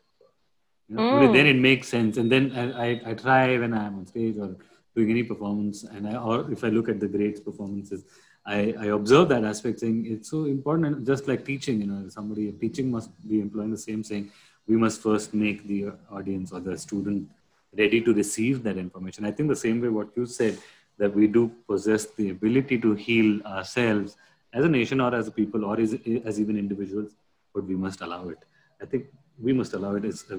You 0.89 0.97
know, 0.97 1.03
mm. 1.03 1.33
Then 1.33 1.47
it 1.47 1.57
makes 1.57 1.89
sense. 1.89 2.19
And 2.19 2.31
then 2.31 2.53
I, 2.55 2.85
I, 2.85 3.01
I 3.07 3.15
try 3.15 3.59
when 3.59 3.75
I'm 3.75 3.99
on 3.99 4.07
stage 4.07 4.37
or 4.39 4.57
doing 4.95 5.11
any 5.11 5.25
performance, 5.25 5.83
and 5.83 6.07
I, 6.09 6.17
or 6.17 6.53
if 6.53 6.63
I 6.63 6.69
look 6.69 6.89
at 6.89 7.01
the 7.01 7.09
great 7.09 7.45
performances, 7.45 8.05
I, 8.47 8.75
I 8.79 8.87
observe 8.87 9.29
that 9.31 9.45
aspect 9.45 9.81
saying 9.81 10.07
it's 10.09 10.31
so 10.31 10.45
important 10.45 11.07
just 11.07 11.27
like 11.27 11.45
teaching 11.45 11.81
you 11.81 11.89
know 11.89 12.09
somebody 12.09 12.53
teaching 12.53 12.91
must 12.91 13.11
be 13.29 13.41
employing 13.41 13.73
the 13.73 13.79
same 13.79 14.05
saying 14.05 14.31
we 14.69 14.77
must 14.77 15.03
first 15.03 15.35
make 15.35 15.67
the 15.67 15.93
audience 16.11 16.53
or 16.53 16.61
the 16.61 16.77
student 16.79 17.29
ready 17.77 18.01
to 18.01 18.15
receive 18.15 18.63
that 18.63 18.77
information. 18.77 19.25
I 19.25 19.31
think 19.31 19.49
the 19.49 19.57
same 19.57 19.81
way 19.81 19.89
what 19.89 20.09
you 20.17 20.27
said 20.27 20.59
that 20.99 21.15
we 21.15 21.27
do 21.27 21.51
possess 21.69 22.07
the 22.07 22.31
ability 22.31 22.79
to 22.81 22.95
heal 22.95 23.43
ourselves 23.47 24.17
as 24.53 24.65
a 24.65 24.69
nation 24.69 25.01
or 25.01 25.15
as 25.15 25.29
a 25.29 25.31
people 25.31 25.65
or 25.65 25.79
as, 25.79 25.95
as 26.25 26.41
even 26.41 26.57
individuals 26.59 27.13
but 27.55 27.65
we 27.65 27.77
must 27.77 28.01
allow 28.01 28.29
it. 28.29 28.39
I 28.81 28.87
think 28.87 29.07
we 29.41 29.53
must 29.53 29.73
allow 29.75 29.95
it. 29.97 30.05
Is 30.05 30.25
uh, 30.31 30.39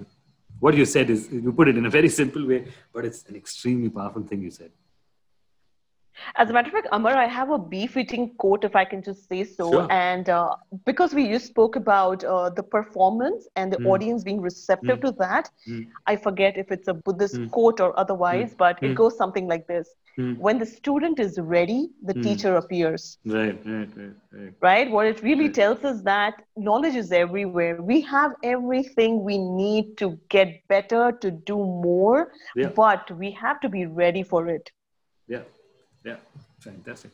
what 0.59 0.75
you 0.75 0.85
said 0.85 1.09
is 1.09 1.29
you 1.31 1.51
put 1.51 1.67
it 1.67 1.77
in 1.77 1.85
a 1.85 1.89
very 1.89 2.09
simple 2.21 2.45
way 2.45 2.65
but 2.93 3.05
it's 3.05 3.23
an 3.25 3.35
extremely 3.35 3.89
powerful 3.89 4.23
thing 4.23 4.41
you 4.41 4.51
said 4.51 4.71
as 6.35 6.49
a 6.49 6.53
matter 6.53 6.67
of 6.67 6.73
fact, 6.73 6.87
Amar, 6.91 7.15
I 7.15 7.27
have 7.27 7.51
a 7.51 7.57
befitting 7.57 8.35
quote, 8.35 8.63
if 8.63 8.75
I 8.75 8.85
can 8.85 9.01
just 9.01 9.27
say 9.27 9.43
so. 9.43 9.71
Sure. 9.71 9.87
And 9.91 10.29
uh, 10.29 10.55
because 10.85 11.13
we 11.13 11.27
just 11.27 11.47
spoke 11.47 11.75
about 11.75 12.23
uh, 12.23 12.49
the 12.49 12.63
performance 12.63 13.47
and 13.55 13.71
the 13.71 13.77
mm. 13.77 13.87
audience 13.87 14.23
being 14.23 14.41
receptive 14.41 14.99
mm. 14.99 15.05
to 15.05 15.11
that, 15.19 15.49
mm. 15.67 15.87
I 16.05 16.15
forget 16.15 16.57
if 16.57 16.71
it's 16.71 16.87
a 16.87 16.93
Buddhist 16.93 17.35
hmm. 17.35 17.47
quote 17.47 17.79
or 17.79 17.97
otherwise, 17.99 18.51
hmm. 18.51 18.57
but 18.57 18.81
it 18.81 18.89
hmm. 18.89 18.93
goes 18.93 19.17
something 19.17 19.47
like 19.47 19.67
this. 19.67 19.89
When 20.17 20.57
the 20.57 20.65
student 20.65 21.19
is 21.19 21.37
ready, 21.37 21.91
the 22.01 22.15
teacher 22.15 22.55
appears. 22.55 23.19
Right, 23.23 23.59
right, 23.63 23.87
right, 23.95 24.13
right. 24.31 24.53
Right? 24.61 24.89
What 24.89 25.05
it 25.05 25.21
really 25.21 25.45
right. 25.45 25.53
tells 25.53 25.83
us 25.83 26.01
that 26.01 26.41
knowledge 26.55 26.95
is 26.95 27.11
everywhere. 27.11 27.79
We 27.79 28.01
have 28.01 28.31
everything 28.43 29.23
we 29.23 29.37
need 29.37 29.95
to 29.97 30.17
get 30.29 30.67
better, 30.67 31.11
to 31.21 31.29
do 31.29 31.57
more, 31.57 32.31
yeah. 32.55 32.69
but 32.69 33.11
we 33.11 33.29
have 33.33 33.59
to 33.59 33.69
be 33.69 33.85
ready 33.85 34.23
for 34.23 34.47
it. 34.47 34.71
Yeah. 35.27 35.43
Yeah, 36.07 36.15
fantastic. 36.59 37.11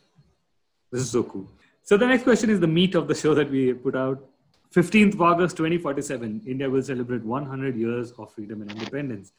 This 0.91 1.01
is 1.01 1.09
so 1.09 1.23
cool. 1.23 1.47
So 1.81 1.97
the 1.97 2.05
next 2.05 2.23
question 2.23 2.51
is 2.51 2.59
the 2.59 2.67
meat 2.67 2.93
of 2.93 3.07
the 3.07 3.15
show 3.15 3.33
that 3.33 3.49
we 3.49 3.73
put 3.73 3.95
out. 3.95 4.23
15th 4.75 5.15
of 5.15 5.21
August 5.21 5.57
2047, 5.57 6.43
India 6.47 6.69
will 6.69 6.83
celebrate 6.83 7.23
100 7.23 7.75
years 7.75 8.11
of 8.19 8.31
freedom 8.31 8.61
and 8.61 8.71
independence. 8.71 9.31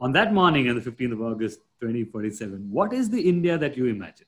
On 0.00 0.12
that 0.12 0.32
morning, 0.32 0.70
on 0.70 0.76
the 0.76 0.90
15th 0.90 1.12
of 1.12 1.20
August 1.20 1.60
2047, 1.80 2.70
what 2.70 2.94
is 2.94 3.10
the 3.10 3.20
India 3.20 3.58
that 3.58 3.76
you 3.76 3.86
imagine? 3.86 4.26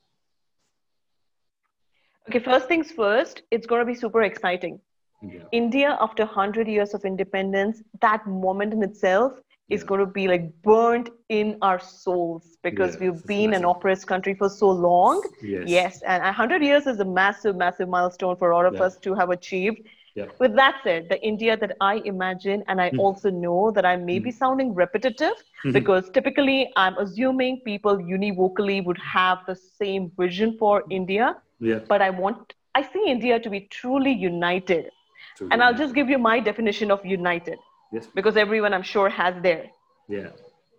Okay, 2.28 2.38
first 2.38 2.68
things 2.68 2.90
first, 2.92 3.42
it's 3.50 3.66
going 3.66 3.80
to 3.80 3.86
be 3.86 3.94
super 3.94 4.22
exciting. 4.22 4.80
Yeah. 5.22 5.44
India, 5.50 5.96
after 6.00 6.24
100 6.24 6.68
years 6.68 6.92
of 6.92 7.06
independence, 7.06 7.82
that 8.02 8.26
moment 8.26 8.74
in 8.74 8.82
itself 8.82 9.32
is 9.68 9.84
going 9.84 10.00
to 10.00 10.06
be 10.06 10.26
like 10.26 10.50
burnt 10.62 11.10
in 11.28 11.58
our 11.60 11.78
souls 11.78 12.56
because 12.62 12.92
yes, 12.92 13.00
we've 13.00 13.26
been 13.26 13.50
massive. 13.50 13.64
an 13.64 13.70
oppressed 13.70 14.06
country 14.06 14.34
for 14.34 14.48
so 14.48 14.70
long. 14.70 15.22
Yes. 15.42 15.64
yes. 15.66 16.02
And 16.02 16.22
100 16.22 16.62
years 16.62 16.86
is 16.86 17.00
a 17.00 17.04
massive, 17.04 17.56
massive 17.56 17.88
milestone 17.88 18.36
for 18.36 18.52
all 18.54 18.64
of 18.64 18.74
yeah. 18.74 18.84
us 18.84 18.96
to 18.98 19.14
have 19.14 19.30
achieved. 19.30 19.80
Yeah. 20.14 20.26
With 20.40 20.56
that 20.56 20.80
said, 20.82 21.08
the 21.10 21.20
India 21.22 21.56
that 21.56 21.76
I 21.80 21.96
imagine, 22.04 22.64
and 22.66 22.80
I 22.80 22.90
mm. 22.90 22.98
also 22.98 23.30
know 23.30 23.70
that 23.72 23.84
I 23.84 23.96
may 23.96 24.18
mm. 24.18 24.24
be 24.24 24.30
sounding 24.30 24.74
repetitive 24.74 25.34
mm-hmm. 25.34 25.72
because 25.72 26.10
typically 26.10 26.72
I'm 26.74 26.96
assuming 26.96 27.60
people 27.64 27.98
univocally 27.98 28.84
would 28.84 28.98
have 28.98 29.38
the 29.46 29.54
same 29.54 30.10
vision 30.18 30.56
for 30.58 30.82
India. 30.90 31.36
Yeah. 31.60 31.80
But 31.86 32.00
I 32.00 32.10
want, 32.10 32.54
I 32.74 32.82
see 32.82 33.04
India 33.06 33.38
to 33.38 33.50
be 33.50 33.60
truly 33.70 34.12
united. 34.12 34.90
Truly 35.36 35.52
and 35.52 35.62
I'll 35.62 35.74
just 35.74 35.94
give 35.94 36.08
you 36.08 36.18
my 36.18 36.40
definition 36.40 36.90
of 36.90 37.04
united. 37.04 37.58
Yes. 37.92 38.06
Because 38.14 38.36
everyone, 38.36 38.74
I'm 38.74 38.82
sure, 38.82 39.08
has 39.08 39.34
their. 39.42 39.66
Yeah. 40.08 40.28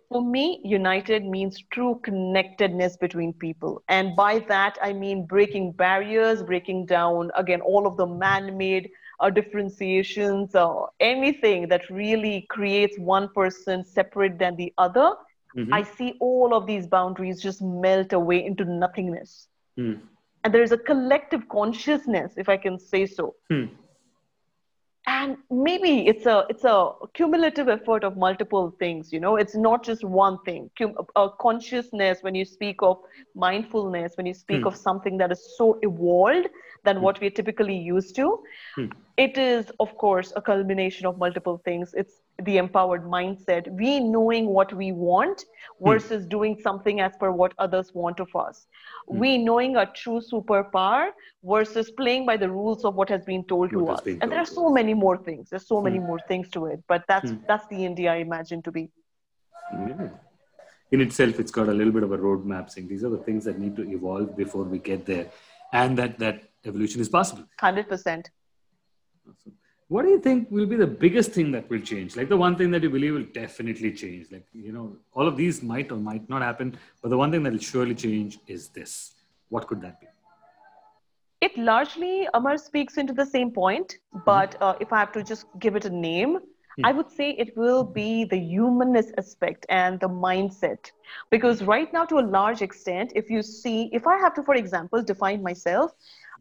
For 0.08 0.22
me, 0.22 0.60
united 0.64 1.24
means 1.24 1.62
true 1.70 2.00
connectedness 2.02 2.96
between 2.96 3.32
people. 3.32 3.82
And 3.88 4.16
by 4.16 4.40
that, 4.48 4.76
I 4.82 4.92
mean 4.92 5.24
breaking 5.24 5.72
barriers, 5.72 6.42
breaking 6.42 6.86
down, 6.86 7.30
again, 7.36 7.60
all 7.60 7.86
of 7.86 7.96
the 7.96 8.06
man 8.06 8.56
made 8.56 8.90
uh, 9.20 9.30
differentiations, 9.30 10.54
or 10.56 10.86
uh, 10.86 10.90
anything 10.98 11.68
that 11.68 11.88
really 11.90 12.46
creates 12.48 12.98
one 12.98 13.28
person 13.34 13.84
separate 13.84 14.38
than 14.38 14.56
the 14.56 14.72
other. 14.78 15.12
Mm-hmm. 15.56 15.74
I 15.74 15.82
see 15.82 16.16
all 16.20 16.54
of 16.54 16.66
these 16.66 16.86
boundaries 16.86 17.40
just 17.40 17.62
melt 17.62 18.12
away 18.12 18.44
into 18.44 18.64
nothingness. 18.64 19.46
Mm. 19.78 20.00
And 20.42 20.54
there 20.54 20.62
is 20.62 20.72
a 20.72 20.78
collective 20.78 21.48
consciousness, 21.48 22.32
if 22.36 22.48
I 22.48 22.56
can 22.56 22.78
say 22.78 23.06
so, 23.06 23.34
mm 23.50 23.68
and 25.06 25.36
maybe 25.50 26.06
it's 26.06 26.26
a 26.26 26.44
it's 26.50 26.64
a 26.64 26.90
cumulative 27.14 27.68
effort 27.68 28.04
of 28.04 28.16
multiple 28.16 28.74
things 28.78 29.12
you 29.12 29.18
know 29.18 29.36
it's 29.36 29.54
not 29.54 29.82
just 29.82 30.04
one 30.04 30.38
thing 30.44 30.70
a 31.16 31.28
consciousness 31.40 32.18
when 32.22 32.34
you 32.34 32.44
speak 32.44 32.76
of 32.82 32.98
mindfulness 33.34 34.16
when 34.16 34.26
you 34.26 34.34
speak 34.34 34.60
hmm. 34.60 34.66
of 34.66 34.76
something 34.76 35.16
that 35.16 35.32
is 35.32 35.56
so 35.56 35.78
evolved 35.82 36.48
than 36.84 36.96
hmm. 36.96 37.02
what 37.02 37.20
we're 37.20 37.30
typically 37.30 37.76
used 37.76 38.14
to 38.14 38.38
hmm. 38.76 38.86
it 39.16 39.38
is 39.38 39.72
of 39.80 39.96
course 39.96 40.32
a 40.36 40.42
culmination 40.42 41.06
of 41.06 41.18
multiple 41.18 41.60
things 41.64 41.94
it's 41.94 42.19
the 42.44 42.56
empowered 42.58 43.04
mindset 43.04 43.70
we 43.72 44.00
knowing 44.00 44.46
what 44.46 44.72
we 44.72 44.92
want 44.92 45.44
hmm. 45.78 45.88
versus 45.88 46.26
doing 46.26 46.56
something 46.62 47.00
as 47.00 47.12
per 47.18 47.30
what 47.30 47.52
others 47.58 47.92
want 47.94 48.20
of 48.20 48.34
us. 48.34 48.66
Hmm. 49.08 49.18
we 49.18 49.38
knowing 49.38 49.76
a 49.76 49.86
true 49.86 50.20
superpower 50.20 51.10
versus 51.44 51.90
playing 51.90 52.26
by 52.26 52.36
the 52.36 52.48
rules 52.48 52.84
of 52.84 52.94
what 52.94 53.08
has 53.08 53.24
been 53.24 53.44
told 53.44 53.72
what 53.72 54.04
to 54.04 54.10
us. 54.12 54.18
and 54.20 54.32
there 54.32 54.38
are 54.38 54.52
so 54.60 54.70
many 54.70 54.94
more 54.94 55.16
things. 55.16 55.50
There's 55.50 55.66
so 55.66 55.80
many 55.80 55.98
hmm. 55.98 56.06
more 56.06 56.20
things 56.28 56.50
to 56.50 56.66
it 56.66 56.82
but 56.88 57.04
that's 57.08 57.32
that's 57.48 57.66
the 57.68 57.84
india 57.84 58.12
i 58.12 58.16
imagine 58.16 58.62
to 58.62 58.72
be. 58.72 58.90
Yeah. 59.72 60.08
in 60.90 61.00
itself 61.00 61.38
it's 61.38 61.52
got 61.58 61.68
a 61.68 61.76
little 61.80 61.92
bit 61.92 62.02
of 62.02 62.12
a 62.12 62.18
roadmap 62.18 62.70
saying 62.70 62.88
these 62.88 63.04
are 63.04 63.10
the 63.10 63.24
things 63.28 63.44
that 63.44 63.58
need 63.58 63.76
to 63.76 63.88
evolve 63.96 64.36
before 64.36 64.64
we 64.64 64.78
get 64.78 65.06
there 65.06 65.26
and 65.72 65.96
that 65.98 66.18
that 66.18 66.42
evolution 66.64 67.00
is 67.00 67.08
possible. 67.08 67.44
100% 67.62 68.26
awesome 69.28 69.59
what 69.90 70.02
do 70.04 70.08
you 70.08 70.20
think 70.20 70.48
will 70.52 70.66
be 70.66 70.76
the 70.76 70.86
biggest 70.86 71.32
thing 71.32 71.50
that 71.50 71.68
will 71.68 71.80
change? 71.80 72.14
Like 72.16 72.28
the 72.28 72.36
one 72.36 72.54
thing 72.56 72.70
that 72.70 72.82
you 72.84 72.90
believe 72.90 73.14
will 73.14 73.30
definitely 73.34 73.90
change. 73.92 74.28
Like 74.30 74.46
you 74.54 74.72
know 74.76 74.96
all 75.14 75.26
of 75.26 75.36
these 75.36 75.64
might 75.64 75.90
or 75.90 75.96
might 75.96 76.28
not 76.28 76.42
happen 76.42 76.76
but 77.02 77.08
the 77.08 77.16
one 77.16 77.32
thing 77.32 77.42
that 77.42 77.52
will 77.52 77.66
surely 77.72 77.96
change 77.96 78.38
is 78.46 78.68
this. 78.68 79.14
What 79.48 79.66
could 79.66 79.80
that 79.82 80.00
be? 80.00 80.06
It 81.40 81.58
largely 81.58 82.28
amar 82.34 82.56
speaks 82.56 82.98
into 82.98 83.12
the 83.12 83.26
same 83.26 83.50
point 83.50 83.98
but 84.24 84.52
mm-hmm. 84.52 84.62
uh, 84.62 84.74
if 84.86 84.92
i 84.92 85.00
have 85.00 85.12
to 85.18 85.24
just 85.32 85.46
give 85.58 85.74
it 85.80 85.86
a 85.90 85.90
name 85.90 86.36
mm-hmm. 86.36 86.86
i 86.88 86.92
would 86.92 87.10
say 87.18 87.30
it 87.44 87.52
will 87.56 87.82
be 87.82 88.24
the 88.32 88.38
humanness 88.38 89.12
aspect 89.18 89.66
and 89.70 89.98
the 89.98 90.08
mindset. 90.08 90.92
Because 91.30 91.64
right 91.74 91.92
now 91.92 92.04
to 92.04 92.20
a 92.20 92.26
large 92.38 92.62
extent 92.62 93.12
if 93.16 93.30
you 93.36 93.42
see 93.42 93.78
if 94.00 94.06
i 94.06 94.16
have 94.24 94.34
to 94.40 94.44
for 94.50 94.54
example 94.64 95.02
define 95.12 95.42
myself 95.50 95.92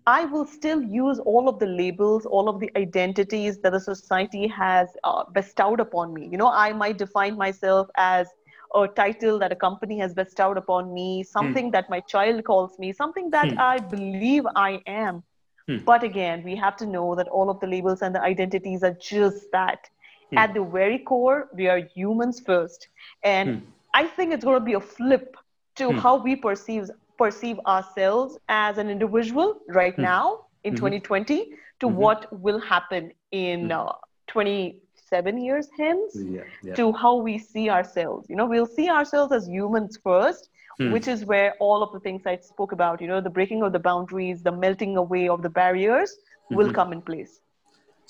I 0.06 0.26
will 0.26 0.46
still 0.46 0.82
use 0.82 1.20
all 1.20 1.48
of 1.48 1.60
the 1.60 1.66
labels, 1.66 2.26
all 2.26 2.50
of 2.50 2.60
the 2.60 2.72
identities 2.76 3.60
that 3.60 3.72
the 3.72 3.80
society 3.80 4.48
has 4.48 4.90
uh, 5.04 5.24
bestowed 5.32 5.80
upon 5.80 6.14
me. 6.14 6.28
You 6.28 6.38
know, 6.38 6.50
I 6.50 6.74
might 6.74 6.98
define 6.98 7.38
myself 7.38 7.88
as 7.96 8.28
a 8.76 8.88
title 8.88 9.40
that 9.40 9.52
a 9.52 9.56
company 9.56 10.00
has 10.00 10.14
bestowed 10.14 10.58
upon 10.58 10.94
me, 10.94 11.24
something 11.24 11.66
hmm. 11.66 11.72
that 11.72 11.90
my 11.90 12.00
child 12.02 12.44
calls 12.44 12.78
me, 12.80 12.94
something 12.94 13.30
that 13.32 13.52
hmm. 13.52 13.60
I 13.60 13.80
believe 13.80 14.46
I 14.56 14.82
am. 14.86 15.24
Hmm. 15.68 15.78
But 15.86 16.04
again, 16.04 16.44
we 16.44 16.56
have 16.56 16.76
to 16.78 16.86
know 16.86 17.16
that 17.16 17.28
all 17.28 17.50
of 17.50 17.60
the 17.60 17.68
labels 17.68 18.02
and 18.02 18.14
the 18.14 18.22
identities 18.22 18.84
are 18.84 18.98
just 19.00 19.52
that. 19.52 19.90
Hmm. 20.30 20.38
At 20.38 20.54
the 20.54 20.64
very 20.64 21.00
core, 21.00 21.50
we 21.54 21.68
are 21.68 21.80
humans 21.80 22.40
first. 22.40 22.88
And 23.24 23.50
hmm. 23.50 23.66
I 23.94 24.06
think 24.06 24.34
it's 24.34 24.44
going 24.44 24.60
to 24.60 24.66
be 24.66 24.74
a 24.74 24.82
flip 24.82 25.36
to 25.76 25.92
hmm. 25.92 25.98
how 25.98 26.18
we 26.18 26.36
perceive 26.36 26.90
perceive 27.20 27.60
ourselves 27.68 28.38
as 28.48 28.78
an 28.78 28.90
individual 28.90 29.60
right 29.68 29.96
hmm. 29.96 30.10
now 30.14 30.46
in 30.64 30.74
mm-hmm. 30.74 30.86
2020 30.86 31.52
to 31.80 31.88
mm-hmm. 31.88 31.96
what 31.96 32.42
will 32.46 32.60
happen 32.60 33.12
in 33.32 33.66
hmm. 33.66 33.72
uh, 33.72 33.92
27 34.28 35.42
years 35.44 35.68
hence 35.78 36.16
yeah, 36.16 36.42
yeah. 36.64 36.76
to 36.76 36.92
how 36.94 37.16
we 37.16 37.38
see 37.38 37.70
ourselves 37.70 38.30
you 38.30 38.36
know 38.36 38.46
we'll 38.46 38.74
see 38.80 38.90
ourselves 38.90 39.34
as 39.40 39.48
humans 39.48 40.00
first 40.04 40.50
hmm. 40.78 40.92
which 40.92 41.08
is 41.08 41.26
where 41.26 41.54
all 41.60 41.84
of 41.88 41.92
the 41.94 42.02
things 42.08 42.22
i 42.34 42.36
spoke 42.38 42.76
about 42.80 43.02
you 43.02 43.10
know 43.12 43.22
the 43.30 43.36
breaking 43.38 43.64
of 43.64 43.74
the 43.78 43.84
boundaries 43.90 44.44
the 44.50 44.56
melting 44.66 44.98
away 45.06 45.28
of 45.36 45.42
the 45.48 45.54
barriers 45.62 46.12
mm-hmm. 46.12 46.56
will 46.58 46.72
come 46.80 46.94
in 46.98 47.02
place 47.02 47.42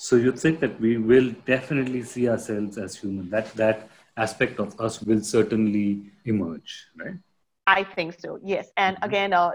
so 0.08 0.16
you 0.16 0.32
think 0.42 0.60
that 0.60 0.76
we 0.80 0.92
will 0.96 1.32
definitely 1.54 2.02
see 2.12 2.28
ourselves 2.34 2.78
as 2.84 3.00
human 3.00 3.28
that 3.30 3.50
that 3.64 3.88
aspect 4.26 4.60
of 4.64 4.78
us 4.86 5.02
will 5.08 5.24
certainly 5.32 5.88
emerge 6.34 6.72
right 7.02 7.18
I 7.70 7.84
think 7.84 8.18
so, 8.18 8.38
yes. 8.42 8.72
And 8.76 8.96
mm-hmm. 8.96 9.04
again, 9.04 9.32
uh, 9.32 9.50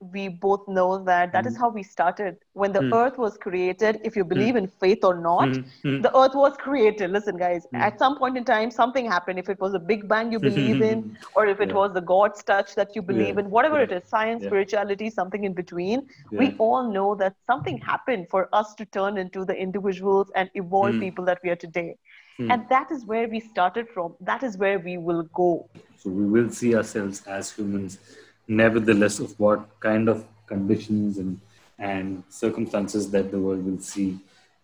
we 0.00 0.28
both 0.28 0.68
know 0.68 1.02
that 1.04 1.32
that 1.32 1.44
mm. 1.44 1.48
is 1.48 1.54
mm-hmm. 1.54 1.62
how 1.62 1.70
we 1.70 1.82
started. 1.82 2.36
When 2.52 2.72
the 2.72 2.80
mm. 2.80 2.94
earth 2.94 3.18
was 3.18 3.36
created, 3.36 3.98
if 4.04 4.14
you 4.14 4.24
mm. 4.24 4.28
believe 4.28 4.54
mm. 4.54 4.58
in 4.58 4.68
faith 4.68 5.02
or 5.02 5.14
not, 5.20 5.48
mm-hmm. 5.48 6.00
the 6.02 6.16
earth 6.16 6.36
was 6.36 6.56
created. 6.56 7.10
Listen, 7.10 7.36
guys, 7.36 7.66
at 7.74 7.98
some 7.98 8.16
point 8.18 8.36
in 8.36 8.44
time, 8.44 8.70
something 8.70 9.10
happened. 9.14 9.40
If 9.40 9.48
it 9.48 9.58
was 9.58 9.74
a 9.74 9.80
big 9.80 10.06
bang 10.12 10.30
you 10.30 10.38
believe 10.38 10.80
in, 10.80 11.18
or 11.34 11.46
if 11.46 11.60
it 11.60 11.70
yeah. 11.70 11.80
was 11.80 11.92
the 11.92 12.04
God's 12.12 12.44
touch 12.44 12.76
that 12.76 12.94
you 12.94 13.02
believe 13.02 13.34
yeah. 13.34 13.44
in, 13.44 13.50
whatever 13.50 13.78
yeah. 13.78 13.88
it 13.90 13.92
is, 13.98 14.08
science, 14.08 14.44
spirituality, 14.44 15.10
something 15.10 15.42
in 15.42 15.52
between, 15.52 16.06
we 16.30 16.54
all 16.58 16.88
know 16.98 17.16
that 17.16 17.34
something 17.48 17.78
happened 17.78 18.28
for 18.30 18.48
us 18.52 18.74
to 18.76 18.86
turn 18.86 19.18
into 19.18 19.44
the 19.44 19.56
individuals 19.56 20.30
and 20.36 20.48
evolve 20.54 21.00
people 21.00 21.24
that 21.24 21.40
we 21.42 21.50
are 21.50 21.56
today. 21.56 21.96
Hmm. 22.36 22.50
And 22.50 22.68
that 22.68 22.90
is 22.90 23.04
where 23.04 23.28
we 23.28 23.40
started 23.40 23.88
from. 23.88 24.14
That 24.20 24.42
is 24.42 24.56
where 24.58 24.78
we 24.78 24.98
will 24.98 25.22
go. 25.34 25.68
So 25.96 26.10
we 26.10 26.26
will 26.26 26.50
see 26.50 26.74
ourselves 26.76 27.26
as 27.26 27.50
humans, 27.50 27.98
nevertheless, 28.46 29.18
of 29.18 29.38
what 29.40 29.80
kind 29.80 30.08
of 30.08 30.26
conditions 30.46 31.18
and, 31.18 31.40
and 31.78 32.22
circumstances 32.28 33.10
that 33.10 33.30
the 33.30 33.38
world 33.38 33.64
will 33.64 33.80
see 33.80 34.18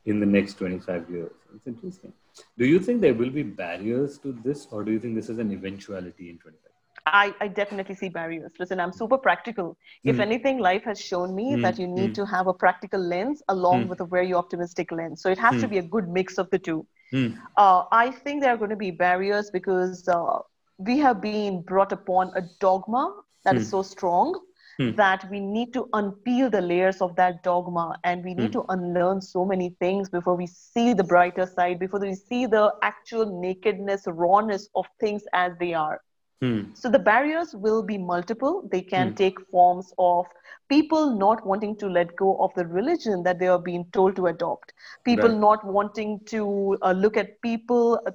in 0.04 0.20
the 0.20 0.26
next 0.26 0.54
25 0.54 1.10
years. 1.10 1.30
It's 1.54 1.66
interesting. 1.66 2.12
Do 2.58 2.66
you 2.66 2.78
think 2.78 3.00
there 3.00 3.14
will 3.14 3.30
be 3.30 3.42
barriers 3.42 4.18
to 4.18 4.32
this, 4.44 4.66
or 4.70 4.84
do 4.84 4.92
you 4.92 4.98
think 4.98 5.14
this 5.14 5.28
is 5.28 5.38
an 5.38 5.52
eventuality 5.52 6.30
in 6.30 6.38
25? 6.38 6.72
I, 7.04 7.34
I 7.40 7.48
definitely 7.48 7.94
see 7.96 8.08
barriers. 8.08 8.52
Listen, 8.58 8.78
I'm 8.78 8.92
super 8.92 9.18
practical. 9.18 9.76
If 10.04 10.16
mm. 10.16 10.20
anything, 10.20 10.58
life 10.58 10.84
has 10.84 11.00
shown 11.00 11.34
me 11.34 11.56
mm. 11.56 11.62
that 11.62 11.78
you 11.78 11.88
need 11.88 12.10
mm. 12.10 12.14
to 12.14 12.26
have 12.26 12.46
a 12.46 12.54
practical 12.54 13.00
lens 13.00 13.42
along 13.48 13.82
hmm. 13.84 13.88
with 13.88 14.00
a 14.00 14.04
very 14.04 14.32
optimistic 14.32 14.92
lens. 14.92 15.20
So 15.20 15.28
it 15.28 15.38
has 15.38 15.60
to 15.60 15.66
hmm. 15.66 15.72
be 15.72 15.78
a 15.78 15.82
good 15.82 16.08
mix 16.08 16.38
of 16.38 16.48
the 16.50 16.60
two. 16.60 16.86
Mm. 17.12 17.38
Uh, 17.56 17.84
I 17.92 18.10
think 18.10 18.42
there 18.42 18.52
are 18.52 18.56
going 18.56 18.70
to 18.70 18.76
be 18.76 18.90
barriers 18.90 19.50
because 19.50 20.08
uh, 20.08 20.38
we 20.78 20.98
have 20.98 21.20
been 21.20 21.62
brought 21.62 21.92
upon 21.92 22.32
a 22.34 22.42
dogma 22.60 23.14
that 23.44 23.54
mm. 23.54 23.58
is 23.58 23.66
hmm. 23.66 23.70
so 23.70 23.82
strong 23.82 24.40
mm. 24.80 24.96
that 24.96 25.28
we 25.30 25.40
need 25.40 25.72
to 25.74 25.88
unpeel 25.92 26.50
the 26.50 26.60
layers 26.60 27.00
of 27.00 27.14
that 27.16 27.42
dogma 27.42 27.98
and 28.04 28.24
we 28.24 28.34
need 28.34 28.54
hmm. 28.54 28.60
to 28.60 28.64
unlearn 28.68 29.20
so 29.20 29.44
many 29.44 29.76
things 29.80 30.08
before 30.08 30.36
we 30.36 30.46
see 30.46 30.94
the 30.94 31.04
brighter 31.04 31.46
side, 31.46 31.78
before 31.78 32.00
we 32.00 32.14
see 32.14 32.46
the 32.46 32.72
actual 32.82 33.40
nakedness, 33.40 34.04
rawness 34.06 34.68
of 34.74 34.86
things 35.00 35.22
as 35.32 35.52
they 35.58 35.74
are. 35.74 36.00
Hmm. 36.42 36.62
So 36.74 36.90
the 36.90 36.98
barriers 36.98 37.54
will 37.54 37.84
be 37.84 37.96
multiple. 37.96 38.68
They 38.72 38.82
can 38.82 39.10
hmm. 39.10 39.14
take 39.14 39.40
forms 39.50 39.94
of 39.96 40.26
people 40.68 41.14
not 41.16 41.46
wanting 41.46 41.76
to 41.76 41.86
let 41.86 42.16
go 42.16 42.36
of 42.38 42.50
the 42.56 42.66
religion 42.66 43.22
that 43.22 43.38
they 43.38 43.46
are 43.46 43.60
being 43.60 43.84
told 43.92 44.16
to 44.16 44.26
adopt, 44.26 44.72
people 45.04 45.28
right. 45.28 45.38
not 45.38 45.64
wanting 45.64 46.18
to 46.26 46.76
uh, 46.82 46.90
look 46.90 47.16
at 47.16 47.40
people 47.42 48.00
uh, 48.06 48.10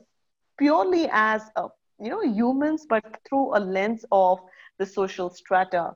purely 0.58 1.08
as 1.12 1.44
uh, 1.56 1.70
you 2.02 2.10
know 2.10 2.22
humans, 2.22 2.86
but 2.90 3.06
through 3.30 3.56
a 3.56 3.62
lens 3.62 4.04
of 4.12 4.40
the 4.78 4.86
social 4.86 5.30
strata. 5.30 5.96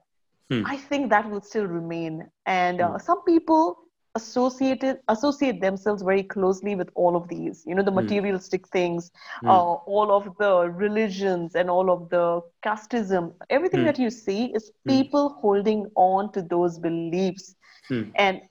Hmm. 0.49 0.63
I 0.65 0.77
think 0.77 1.09
that 1.09 1.29
will 1.29 1.41
still 1.41 1.65
remain, 1.65 2.29
and 2.45 2.79
uh, 2.79 2.91
hmm. 2.91 2.97
some 2.99 3.25
people 3.25 3.77
associated 4.15 4.99
associate 5.07 5.61
themselves 5.61 6.01
very 6.03 6.23
closely 6.23 6.75
with 6.75 6.89
all 6.95 7.15
of 7.15 7.27
these 7.29 7.63
you 7.65 7.73
know 7.73 7.83
the 7.83 7.91
hmm. 7.91 8.01
materialistic 8.01 8.67
mm. 8.67 8.71
things 8.71 9.11
mm. 9.43 9.49
Uh, 9.49 9.73
all 9.95 10.11
of 10.11 10.35
the 10.37 10.69
religions 10.71 11.55
and 11.55 11.69
all 11.69 11.89
of 11.89 12.09
the 12.09 12.41
casteism 12.65 13.33
everything 13.49 13.81
mm. 13.81 13.85
that 13.85 13.97
you 13.97 14.09
see 14.09 14.45
is 14.53 14.71
hmm. 14.83 14.89
people 14.89 15.29
holding 15.41 15.89
on 15.95 16.31
to 16.33 16.41
those 16.41 16.77
beliefs 16.77 17.55
hmm. 17.87 18.03
and 18.15 18.41